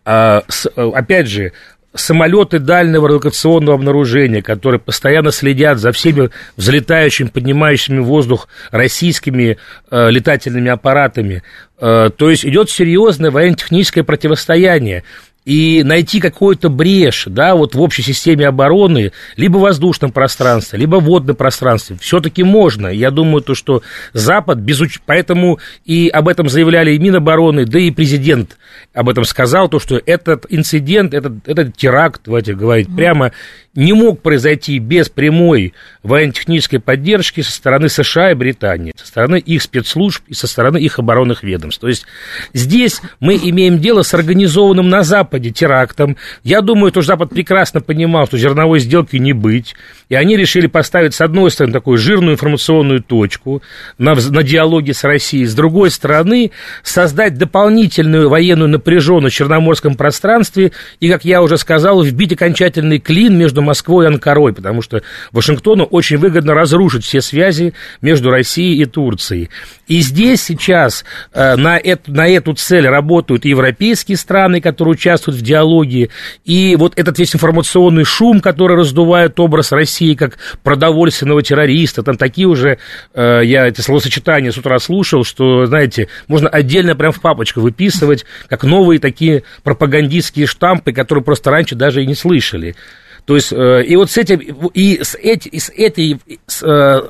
[0.05, 0.43] А,
[0.77, 1.53] э, опять же,
[1.99, 9.59] самолеты дальнего радиолокационного обнаружения, которые постоянно следят за всеми взлетающими, поднимающими воздух российскими
[9.91, 11.43] э, летательными аппаратами.
[11.81, 15.05] Э, то есть идет серьезное военно-техническое противостояние
[15.49, 20.97] и найти какую-то брешь, да, вот в общей системе обороны, либо в воздушном пространстве, либо
[20.97, 22.89] в водном пространстве, все-таки можно.
[22.89, 23.81] Я думаю, то, что
[24.13, 25.01] Запад, без уч...
[25.07, 28.59] поэтому и об этом заявляли и Минобороны, да и президент
[28.93, 33.33] об этом сказал, то, что этот инцидент, этот, этот теракт, давайте говорить прямо,
[33.75, 39.63] не мог произойти без прямой военно-технической поддержки со стороны США и Британии, со стороны их
[39.63, 41.81] спецслужб и со стороны их оборонных ведомств.
[41.81, 42.05] То есть
[42.53, 46.17] здесь мы имеем дело с организованным на Западе терактом.
[46.43, 49.75] Я думаю, что Запад прекрасно понимал, что зерновой сделки не быть,
[50.09, 53.63] и они решили поставить, с одной стороны, такую жирную информационную точку
[53.99, 56.51] на, на диалоге с Россией, с другой стороны,
[56.83, 63.37] создать дополнительную военную напряженность в Черноморском пространстве и, как я уже сказал, вбить окончательный клин
[63.37, 68.85] между Москвой и Анкарой, потому что Вашингтону очень выгодно разрушить все связи между Россией и
[68.85, 69.51] Турцией.
[69.87, 75.43] И здесь сейчас э, на, эту, на эту цель работают европейские страны, которые участвуют в
[75.43, 76.11] диалоге,
[76.45, 82.47] и вот этот весь информационный шум, который раздувает образ России как продовольственного террориста, там такие
[82.47, 82.79] уже,
[83.15, 88.25] э, я эти словосочетания с утра слушал, что, знаете, можно отдельно прям в папочку выписывать,
[88.49, 92.77] как новые такие пропагандистские штампы, которые просто раньше даже и не слышали.
[93.25, 94.39] То есть, э, и вот с этим,
[94.73, 97.03] и с, эти, и с этой, с, э,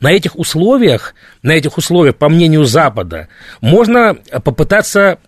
[0.00, 3.28] на этих условиях, на этих условиях, по мнению Запада,
[3.60, 5.18] можно попытаться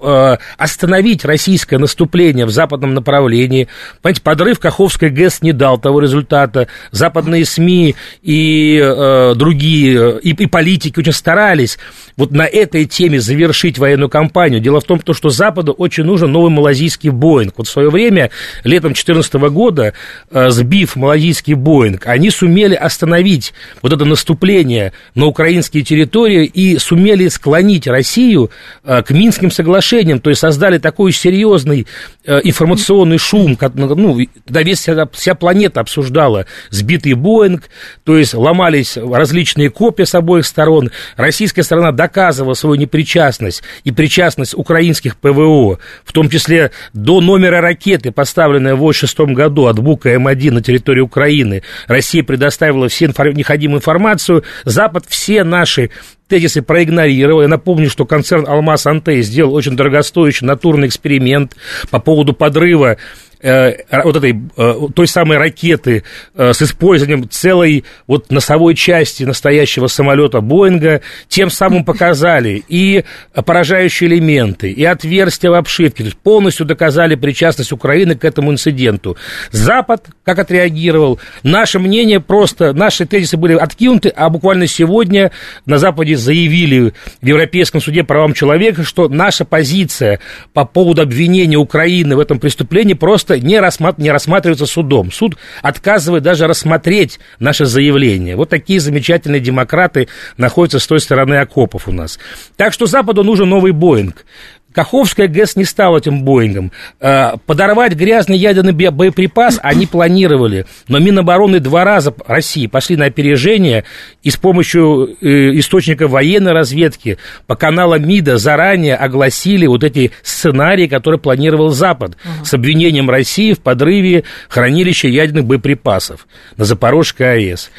[0.00, 3.68] остановить российское наступление в западном направлении.
[4.02, 6.68] Понимаете, подрыв Каховской ГЭС не дал того результата.
[6.90, 11.78] Западные СМИ и э, другие, и, и политики очень старались
[12.16, 14.60] вот на этой теме завершить военную кампанию.
[14.60, 17.54] Дело в том, что Западу очень нужен новый малазийский Боинг.
[17.56, 18.30] Вот в свое время,
[18.64, 19.94] летом 2014 года,
[20.30, 27.28] э, сбив малазийский Боинг, они сумели остановить вот это наступление на украинские территории и сумели
[27.28, 28.50] склонить Россию
[28.84, 29.89] э, к Минским соглашениям,
[30.20, 31.86] то есть создали такой серьезный
[32.24, 37.64] э, информационный шум, ну, когда весь, вся, вся планета обсуждала сбитый Боинг,
[38.04, 44.54] то есть ломались различные копии с обоих сторон, российская сторона доказывала свою непричастность и причастность
[44.54, 50.50] украинских ПВО, в том числе до номера ракеты, поставленной в 1986 году от Бука М1
[50.52, 55.90] на территории Украины, Россия предоставила все необходимую информацию, Запад все наши
[56.30, 57.42] тезисы проигнорировал.
[57.42, 61.56] Я напомню, что концерн «Алмаз Антей» сделал очень дорогостоящий натурный эксперимент
[61.90, 62.96] по поводу подрыва
[63.42, 70.40] вот этой, э, той самой ракеты э, с использованием целой вот носовой части настоящего самолета
[70.40, 77.14] Боинга, тем самым показали и поражающие элементы, и отверстия в обшивке, то есть полностью доказали
[77.14, 79.16] причастность Украины к этому инциденту.
[79.50, 81.18] Запад как отреагировал?
[81.42, 85.32] Наше мнение просто, наши тезисы были откинуты, а буквально сегодня
[85.66, 90.20] на Западе заявили в Европейском суде правам человека, что наша позиция
[90.52, 93.98] по поводу обвинения Украины в этом преступлении просто просто не, рассмат...
[93.98, 95.12] не рассматривается судом.
[95.12, 98.36] Суд отказывает даже рассмотреть наше заявление.
[98.36, 102.18] Вот такие замечательные демократы находятся с той стороны окопов у нас.
[102.56, 104.24] Так что Западу нужен новый Боинг.
[104.72, 106.70] Каховская ГЭС не стала этим Боингом.
[107.00, 113.84] Э, подорвать грязный ядерный боеприпас они планировали, но Минобороны два раза России пошли на опережение
[114.22, 120.86] и с помощью э, источника военной разведки по каналам МИДа заранее огласили вот эти сценарии,
[120.86, 122.44] которые планировал Запад угу.
[122.44, 127.70] с обвинением России в подрыве хранилища ядерных боеприпасов на Запорожской АЭС.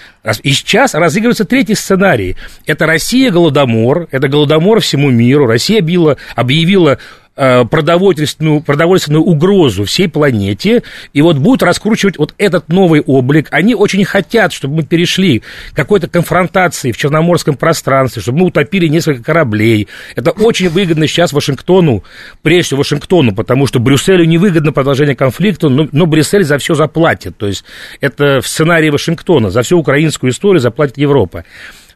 [0.43, 2.36] И сейчас разыгрывается третий сценарий.
[2.67, 5.47] Это Россия голодомор, это голодомор всему миру.
[5.47, 6.99] Россия объявила, объявила
[7.36, 13.48] продовольственную, продовольственную угрозу всей планете, и вот будут раскручивать вот этот новый облик.
[13.52, 18.88] Они очень хотят, чтобы мы перешли к какой-то конфронтации в Черноморском пространстве, чтобы мы утопили
[18.88, 19.88] несколько кораблей.
[20.15, 22.04] Это очень выгодно сейчас Вашингтону,
[22.41, 27.38] прежде всего Вашингтону, потому что Брюсселю невыгодно продолжение конфликта, но, но Брюссель за все заплатит.
[27.38, 27.63] То есть
[28.02, 31.46] это в сценарии Вашингтона, за всю украинскую историю заплатит Европа.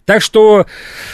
[0.06, 0.68] Так что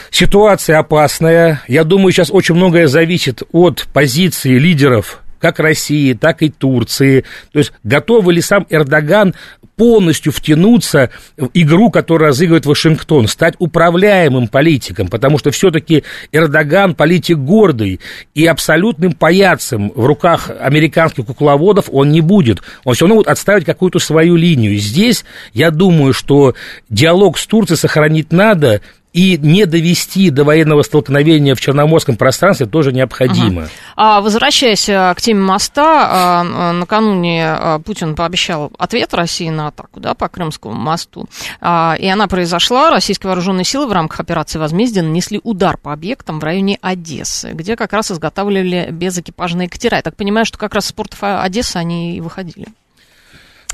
[0.09, 1.61] ситуация опасная.
[1.67, 7.25] Я думаю, сейчас очень многое зависит от позиции лидеров как России, так и Турции.
[7.51, 9.33] То есть готовы ли сам Эрдоган
[9.81, 17.39] полностью втянуться в игру, которую разыгрывает Вашингтон, стать управляемым политиком, потому что все-таки Эрдоган политик
[17.39, 17.99] гордый
[18.35, 22.61] и абсолютным паяцем в руках американских кукловодов он не будет.
[22.83, 24.77] Он все равно будет отставить какую-то свою линию.
[24.77, 26.53] Здесь я думаю, что
[26.91, 28.81] диалог с Турцией сохранить надо,
[29.13, 33.63] и не довести до военного столкновения в Черноморском пространстве тоже необходимо.
[33.63, 33.71] Ага.
[33.95, 39.99] А, возвращаясь э, к теме моста, а, накануне а, Путин пообещал ответ России на атаку
[39.99, 41.27] да, по Крымскому мосту,
[41.59, 42.89] а, и она произошла.
[42.89, 47.75] Российские вооруженные силы в рамках операции «Возмездие» нанесли удар по объектам в районе Одессы, где
[47.75, 49.97] как раз изготавливали безэкипажные катера.
[49.97, 52.67] Я так понимаю, что как раз с портов Одессы они и выходили,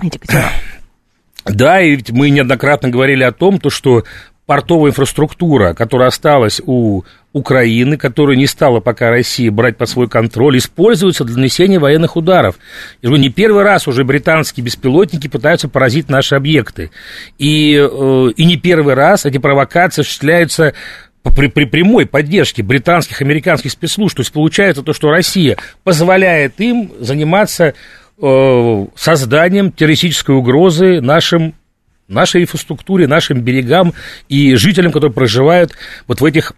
[0.01, 0.51] эти катера.
[1.45, 4.03] Да, и ведь мы неоднократно говорили о том, то, что
[4.47, 10.57] портовая инфраструктура, которая осталась у Украины, которую не стала пока Россия брать под свой контроль,
[10.57, 12.55] используется для нанесения военных ударов.
[13.01, 16.91] И не первый раз уже британские беспилотники пытаются поразить наши объекты.
[17.37, 20.73] И, э, и не первый раз эти провокации осуществляются
[21.35, 24.15] при, при прямой поддержке британских, американских спецслужб.
[24.15, 27.73] То есть получается то, что Россия позволяет им заниматься
[28.21, 31.53] э, созданием террористической угрозы нашим
[32.07, 33.93] нашей инфраструктуре, нашим берегам
[34.29, 35.73] и жителям, которые проживают
[36.07, 36.53] вот в этих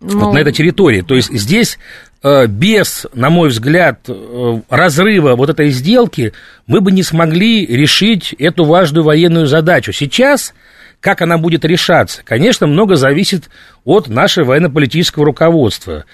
[0.00, 0.18] ну...
[0.18, 1.02] вот на этой территории.
[1.02, 1.78] То есть здесь
[2.22, 6.32] э, без, на мой взгляд, э, разрыва вот этой сделки
[6.66, 9.92] мы бы не смогли решить эту важную военную задачу.
[9.92, 10.54] Сейчас
[11.00, 13.50] как она будет решаться, конечно, много зависит
[13.84, 16.04] от нашего военно-политического руководства.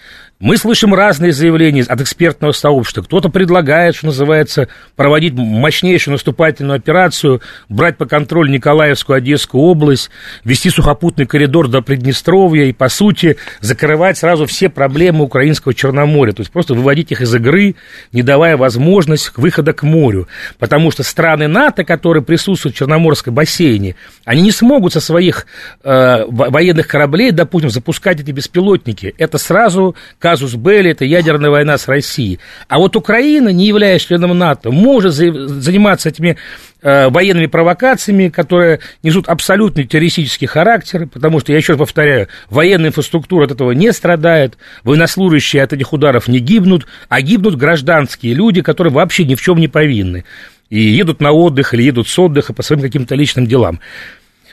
[0.40, 3.02] Мы слышим разные заявления от экспертного сообщества.
[3.02, 10.10] Кто-то предлагает, что называется, проводить мощнейшую наступательную операцию, брать по контролю Николаевскую, Одесскую область,
[10.44, 16.32] вести сухопутный коридор до Приднестровья и, по сути, закрывать сразу все проблемы украинского Черноморья.
[16.32, 17.74] То есть просто выводить их из игры,
[18.12, 20.28] не давая возможность выхода к морю.
[20.60, 25.46] Потому что страны НАТО, которые присутствуют в Черноморском бассейне, они не смогут со своих
[25.82, 29.16] э, военных кораблей, допустим, запускать эти беспилотники.
[29.18, 29.96] Это сразу
[30.28, 32.38] казус Белли, это ядерная война с Россией.
[32.68, 36.36] А вот Украина, не являясь членом НАТО, может заниматься этими
[36.82, 42.90] э, военными провокациями, которые несут абсолютно террористический характер, потому что, я еще раз повторяю, военная
[42.90, 48.60] инфраструктура от этого не страдает, военнослужащие от этих ударов не гибнут, а гибнут гражданские люди,
[48.60, 50.26] которые вообще ни в чем не повинны.
[50.68, 53.80] И едут на отдых или едут с отдыха по своим каким-то личным делам.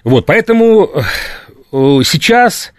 [0.05, 2.71] Вот, поэтому э, сейчас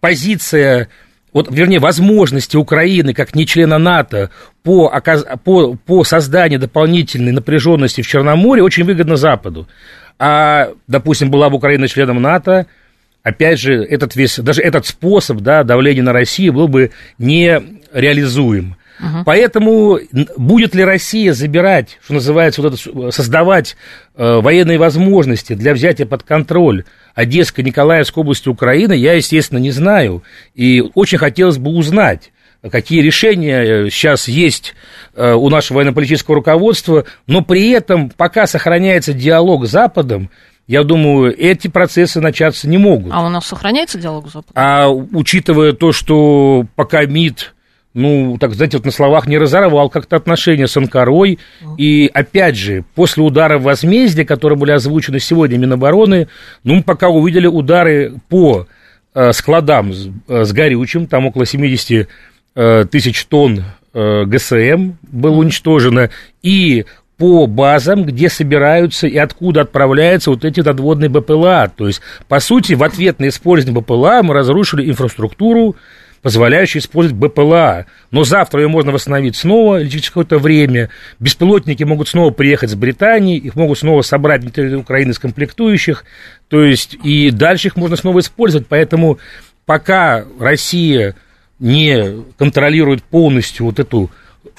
[0.00, 0.88] позиция,
[1.32, 4.30] вот, вернее, возможности Украины как не члена НАТО
[4.62, 4.92] по,
[5.44, 9.68] по, по созданию дополнительной напряженности в Черноморье очень выгодно Западу.
[10.18, 12.66] А, допустим, была бы Украина членом НАТО,
[13.22, 18.76] опять же, этот весь, даже этот способ да, давления на Россию был бы нереализуем.
[19.00, 19.24] Угу.
[19.26, 19.98] Поэтому
[20.36, 23.76] будет ли Россия забирать, что называется, вот это, создавать
[24.14, 26.84] э, военные возможности для взятия под контроль
[27.14, 30.22] Одесской, Николаевской области Украины, я, естественно, не знаю.
[30.54, 32.32] И очень хотелось бы узнать,
[32.70, 34.74] какие решения сейчас э, есть
[35.14, 40.30] э, у нашего военно-политического руководства, но при этом, пока сохраняется диалог с Западом,
[40.66, 43.12] я думаю, эти процессы начаться не могут.
[43.12, 44.52] А у нас сохраняется диалог с Западом?
[44.54, 47.54] А учитывая то, что пока МИД
[47.94, 51.38] ну, так знаете, вот на словах не разорвал как-то отношения с Анкарой.
[51.78, 56.26] И, опять же, после удара возмездия, которые были озвучены сегодня Минобороны,
[56.64, 58.66] ну, мы пока увидели удары по
[59.14, 62.08] э, складам с, э, с горючим, там около 70
[62.56, 63.64] э, тысяч тонн
[63.94, 66.10] ГСМ было уничтожено,
[66.42, 66.84] и
[67.16, 71.70] по базам, где собираются и откуда отправляются вот эти надводные БПЛА.
[71.76, 75.76] То есть, по сути, в ответ на использование БПЛА мы разрушили инфраструктуру,
[76.24, 77.84] позволяющий использовать БПЛА.
[78.10, 80.88] Но завтра ее можно восстановить снова или через какое-то время.
[81.20, 86.06] Беспилотники могут снова приехать с Британии, их могут снова собрать на территории Украины с комплектующих.
[86.48, 88.66] То есть и дальше их можно снова использовать.
[88.68, 89.18] Поэтому
[89.66, 91.14] пока Россия
[91.58, 94.10] не контролирует полностью вот эту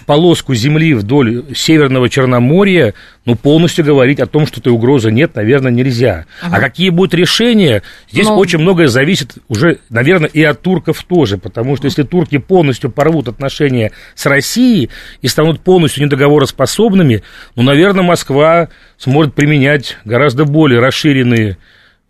[0.05, 2.93] полоску земли вдоль Северного Черноморья,
[3.25, 6.25] ну, полностью говорить о том, что этой угрозы нет, наверное, нельзя.
[6.41, 6.57] Ага.
[6.57, 8.37] А какие будут решения, здесь Но...
[8.37, 13.27] очень многое зависит уже, наверное, и от турков тоже, потому что если турки полностью порвут
[13.27, 14.89] отношения с Россией
[15.21, 17.23] и станут полностью недоговороспособными,
[17.55, 21.57] ну, наверное, Москва сможет применять гораздо более расширенные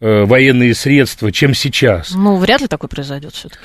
[0.02, 2.12] э, военные средства, чем сейчас.
[2.14, 3.64] Ну, вряд ли такое произойдет все-таки.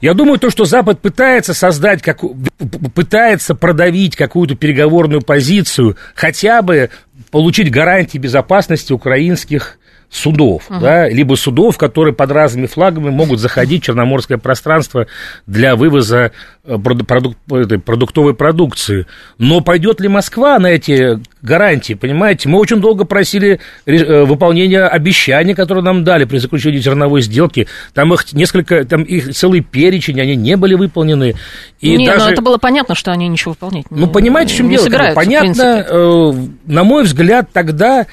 [0.00, 2.20] Я думаю, то, что Запад пытается создать, как,
[2.94, 6.90] пытается продавить какую-то переговорную позицию, хотя бы
[7.30, 9.77] получить гарантии безопасности украинских
[10.10, 10.80] судов, uh-huh.
[10.80, 15.06] да, либо судов, которые под разными флагами могут заходить в черноморское пространство
[15.46, 16.32] для вывоза
[16.64, 17.36] э, продук,
[17.84, 19.06] продуктовой продукции.
[19.36, 22.48] Но пойдет ли Москва на эти гарантии, понимаете?
[22.48, 27.68] Мы очень долго просили э, выполнения обещаний, которые нам дали при заключении зерновой сделки.
[27.92, 31.34] Там их несколько, там их целый перечень, они не были выполнены.
[31.80, 32.24] И не, даже...
[32.24, 34.88] но это было понятно, что они ничего выполнять ну, не Ну, понимаете, в чем дело?
[35.14, 36.32] Понятно, э,
[36.66, 38.06] на мой взгляд, тогда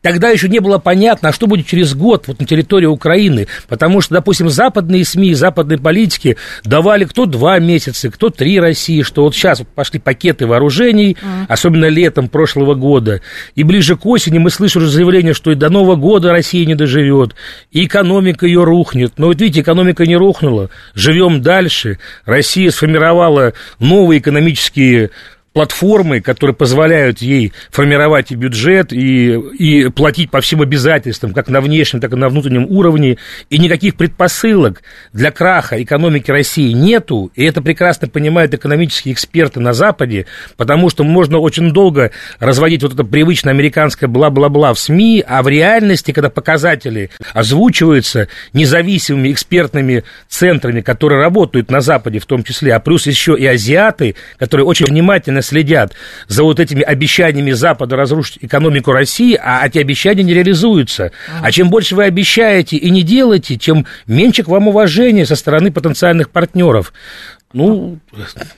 [0.00, 4.00] Тогда еще не было понятно, а что будет через год вот на территории Украины, потому
[4.00, 9.34] что, допустим, западные СМИ, западные политики давали кто два месяца, кто три России, что вот
[9.34, 11.46] сейчас пошли пакеты вооружений, mm.
[11.48, 13.22] особенно летом прошлого года,
[13.56, 16.76] и ближе к осени мы слышим уже заявление, что и до Нового года Россия не
[16.76, 17.34] доживет,
[17.72, 19.14] и экономика ее рухнет.
[19.16, 25.10] Но вот видите, экономика не рухнула, живем дальше, Россия сформировала новые экономические
[25.52, 31.60] платформы, которые позволяют ей формировать и бюджет, и, и платить по всем обязательствам, как на
[31.60, 33.18] внешнем, так и на внутреннем уровне,
[33.50, 34.82] и никаких предпосылок
[35.12, 40.26] для краха экономики России нету, и это прекрасно понимают экономические эксперты на Западе,
[40.56, 45.48] потому что можно очень долго разводить вот это привычное американское бла-бла-бла в СМИ, а в
[45.48, 52.80] реальности, когда показатели озвучиваются независимыми экспертными центрами, которые работают на Западе в том числе, а
[52.80, 55.92] плюс еще и азиаты, которые очень внимательно следят
[56.26, 61.12] за вот этими обещаниями Запада разрушить экономику России, а эти обещания не реализуются.
[61.42, 65.70] А чем больше вы обещаете и не делаете, тем меньше к вам уважения со стороны
[65.70, 66.92] потенциальных партнеров.
[67.54, 67.98] Ну,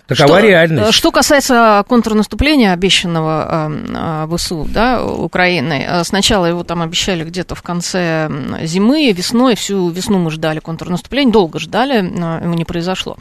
[0.08, 0.92] такова что, реальность.
[0.94, 7.62] Что касается контрнаступления, обещанного э, ВСУ, да, Украины, э, сначала его там обещали где-то в
[7.62, 8.28] конце
[8.62, 13.16] зимы, весной, всю весну мы ждали контрнаступления, долго ждали, но его не произошло.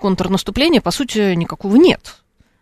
[0.00, 2.16] Контрнаступления, по сути, никакого нет.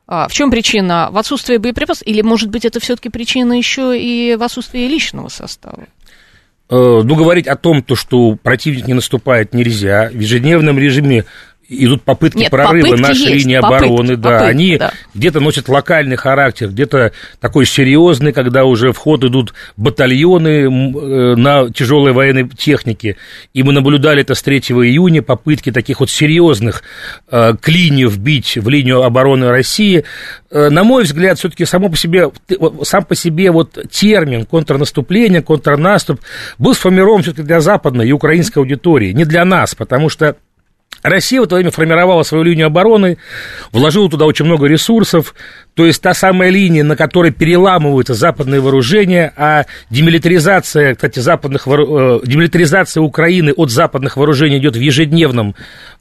[0.06, 1.10] А в чем причина?
[1.12, 2.06] В отсутствии боеприпасов?
[2.06, 5.86] Или, может быть, это все-таки причина еще и в отсутствии личного состава?
[6.70, 10.08] Э, ну, говорить о том, то, что противник не наступает, нельзя.
[10.10, 11.24] В ежедневном режиме
[11.68, 14.92] идут попытки Нет, прорыва попытки нашей есть, линии попытки, обороны, да, попытки, они да.
[15.14, 21.70] где-то носят локальный характер, где-то такой серьезный, когда уже в ход идут батальоны э, на
[21.70, 23.16] тяжелой военной технике,
[23.52, 26.82] и мы наблюдали это с 3 июня, попытки таких вот серьезных
[27.30, 30.04] э, клиньев бить в линию обороны России,
[30.50, 32.30] э, на мой взгляд, все-таки само по себе,
[32.82, 36.20] сам по себе вот термин контрнаступление, контрнаступ
[36.56, 40.36] был сформирован все-таки для западной и украинской аудитории, не для нас, потому что
[41.02, 43.18] Россия в это время формировала свою линию обороны,
[43.72, 45.34] вложила туда очень много ресурсов,
[45.78, 51.70] то есть та самая линия, на которой переламываются западные вооружения, а демилитаризация, кстати, западных, э,
[52.24, 55.54] демилитаризация Украины от западных вооружений идет в ежедневном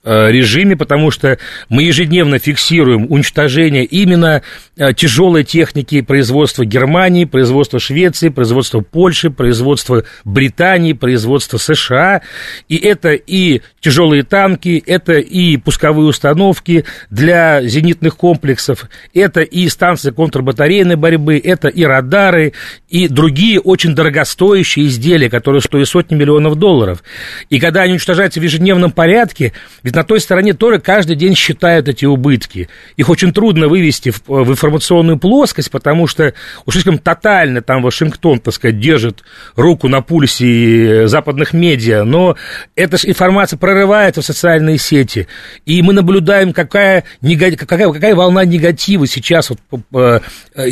[0.03, 1.37] э, режиме, потому что
[1.69, 4.41] мы ежедневно фиксируем уничтожение именно
[4.77, 12.23] э, тяжелой техники производства Германии, производства Швеции, производства Польши, производства Британии, производства США.
[12.67, 20.11] И это и тяжелые танки, это и пусковые установки для зенитных комплексов, это и станции
[20.11, 22.53] контрбатарейной борьбы, это и радары,
[22.89, 27.03] и другие очень дорогостоящие изделия, которые стоят сотни миллионов долларов.
[27.49, 29.53] И когда они уничтожаются в ежедневном порядке,
[29.83, 32.69] ведь на той стороне тоже каждый день считают эти убытки.
[32.95, 36.33] Их очень трудно вывести в, в информационную плоскость, потому что
[36.65, 39.23] уж слишком тотально там Вашингтон, так сказать, держит
[39.55, 42.35] руку на пульсе западных медиа, но
[42.75, 45.27] эта же информация прорывается в социальные сети,
[45.65, 49.56] и мы наблюдаем, какая, какая, какая волна негатива сейчас вот,
[49.93, 50.19] э,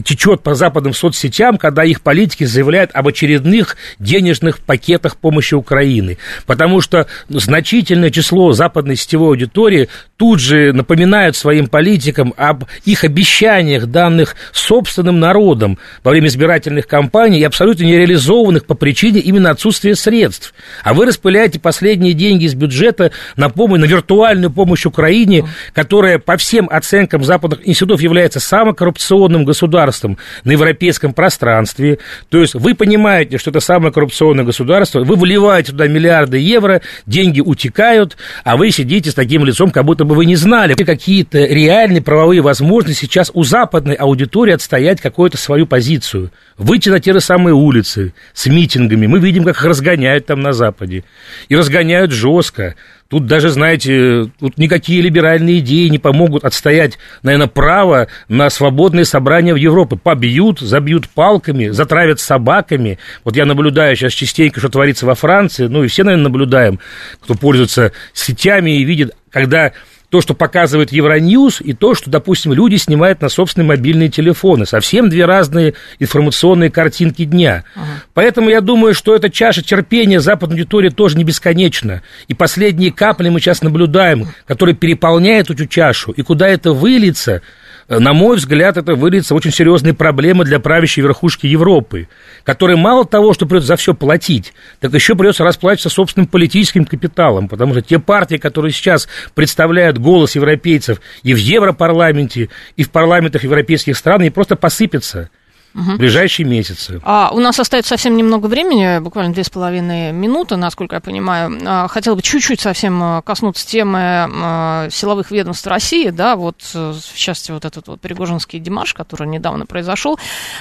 [0.03, 6.17] течет по западным соцсетям, когда их политики заявляют об очередных денежных пакетах помощи Украины.
[6.45, 13.87] Потому что значительное число западной сетевой аудитории тут же напоминают своим политикам об их обещаниях,
[13.87, 20.53] данных собственным народом во время избирательных кампаний и абсолютно нереализованных по причине именно отсутствия средств.
[20.83, 26.37] А вы распыляете последние деньги из бюджета на помощь, на виртуальную помощь Украине, которая по
[26.37, 31.99] всем оценкам западных институтов является самым коррупционным государством на европейском пространстве.
[32.29, 37.41] То есть вы понимаете, что это самое коррупционное государство, вы выливаете туда миллиарды евро, деньги
[37.41, 42.01] утекают, а вы сидите с таким лицом, как будто бы вы не знали какие-то реальные
[42.01, 46.31] правовые возможности сейчас у западной аудитории отстоять какую-то свою позицию.
[46.57, 49.07] Выйти на те же самые улицы с митингами.
[49.07, 51.03] Мы видим, как их разгоняют там на Западе.
[51.49, 52.75] И разгоняют жестко.
[53.07, 59.53] Тут даже, знаете, тут никакие либеральные идеи не помогут отстоять, наверное, право на свободные собрания
[59.53, 59.95] в Европе.
[59.95, 62.97] Побьют, забьют палками, затравят собаками.
[63.23, 66.79] Вот я наблюдаю сейчас частенько, что творится во Франции, ну и все, наверное, наблюдаем,
[67.21, 69.71] кто пользуется сетями и видит, когда
[70.15, 74.65] то, что показывает Евроньюз, и то, что, допустим, люди снимают на собственные мобильные телефоны.
[74.65, 77.65] Совсем две разные информационные картинки дня.
[77.75, 77.85] Ага.
[78.13, 82.01] Поэтому я думаю, что эта чаша терпения западной аудитории тоже не бесконечна.
[82.29, 86.13] И последние капли мы сейчас наблюдаем, которые переполняют эту чашу.
[86.13, 87.41] И куда это выльется,
[87.87, 92.07] на мой взгляд, это выльется в очень серьезные проблемы для правящей верхушки Европы,
[92.43, 97.47] которой мало того, что придется за все платить, так еще придется расплачиваться собственным политическим капиталом,
[97.47, 103.43] потому что те партии, которые сейчас представляют голос европейцев и в Европарламенте, и в парламентах
[103.43, 105.29] европейских стран, они просто посыпятся
[105.75, 105.91] угу.
[105.91, 107.01] в ближайшие месяцы.
[107.03, 111.59] А, у нас остается совсем немного времени, буквально две с половиной минуты, насколько я понимаю.
[111.65, 116.93] А, хотела бы чуть-чуть совсем а, коснуться темы а, силовых ведомств России, да, вот э,
[116.93, 120.17] в частности вот этот вот Пригожинский Димаш, который недавно произошел.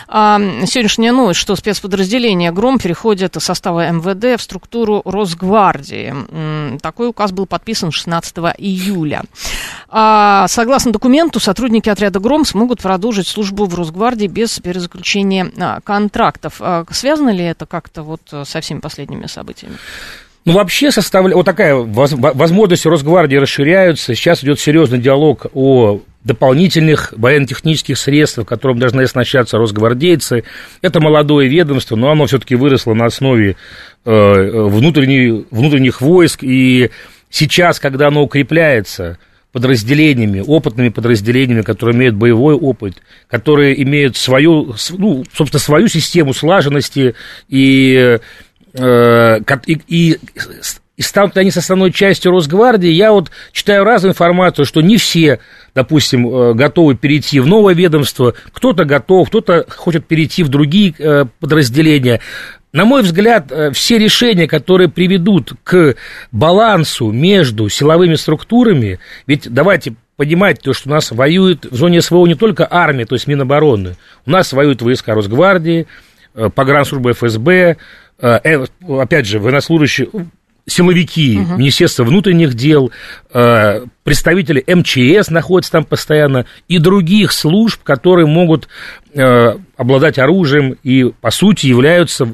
[0.09, 6.79] А, сегодняшняя новость, что спецподразделение «Гром» переходит из состава МВД в структуру Росгвардии.
[6.79, 9.23] Такой указ был подписан 16 июля.
[9.89, 15.81] А, согласно документу, сотрудники отряда «Гром» смогут продолжить службу в Росгвардии без перезаключения заключения а,
[15.81, 16.55] контрактов.
[16.61, 19.77] А связано ли это как-то вот э, со всеми последними событиями?
[20.47, 21.35] Ну, вообще составля...
[21.35, 24.15] вот такая возможность Росгвардии расширяются.
[24.15, 30.45] Сейчас идет серьезный диалог о дополнительных военно-технических средствах, которым должны оснащаться росгвардейцы.
[30.81, 33.57] Это молодое ведомство, но оно все-таки выросло на основе
[34.05, 36.43] э, внутренних войск.
[36.43, 36.91] И
[37.31, 39.19] сейчас, когда оно укрепляется,
[39.55, 42.97] подразделениями, опытными подразделениями, которые имеют боевой опыт,
[43.29, 47.15] которые имеют свою, ну, собственно, свою систему слаженности
[47.49, 48.19] и,
[48.75, 50.19] э, и, и
[50.97, 55.41] и станут они с основной частью Росгвардии, я вот читаю разную информацию, что не все,
[55.75, 61.25] допустим, э, готовы перейти в новое ведомство, кто-то готов, кто-то хочет перейти в другие э,
[61.41, 62.21] подразделения.
[62.75, 65.95] На мой взгляд, э, все решения, которые приведут к
[66.33, 68.99] балансу между силовыми структурами,
[69.29, 73.15] ведь давайте понимать то, что у нас воюет в зоне СВО не только армия, то
[73.15, 73.95] есть Минобороны,
[74.27, 75.87] у нас воюют войска Росгвардии,
[76.35, 77.77] э, погранслужба ФСБ,
[78.19, 80.09] э, опять же, военнослужащие
[80.67, 81.59] силовики угу.
[81.59, 82.91] Министерства внутренних дел,
[83.31, 88.69] представители МЧС находятся там постоянно, и других служб, которые могут
[89.77, 92.33] обладать оружием и, по сути, являются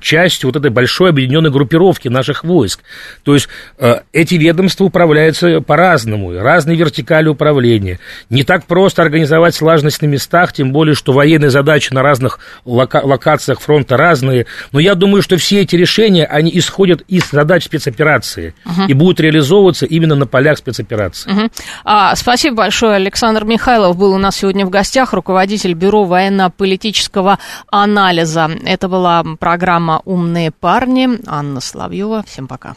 [0.00, 2.80] частью вот этой большой объединенной группировки наших войск.
[3.22, 3.48] То есть
[3.78, 7.98] э, эти ведомства управляются по-разному, разные вертикали управления.
[8.30, 13.04] Не так просто организовать слаженность на местах, тем более, что военные задачи на разных лока-
[13.04, 14.46] локациях фронта разные.
[14.72, 18.88] Но я думаю, что все эти решения, они исходят из задач спецоперации угу.
[18.88, 21.30] и будут реализовываться именно на полях спецоперации.
[21.30, 21.50] Угу.
[21.84, 22.94] А, спасибо большое.
[22.94, 27.38] Александр Михайлов был у нас сегодня в гостях, руководитель Бюро военно-политического
[27.70, 28.50] анализа.
[28.64, 31.18] Это была программа программа «Умные парни».
[31.26, 32.22] Анна Славьева.
[32.22, 32.76] Всем пока.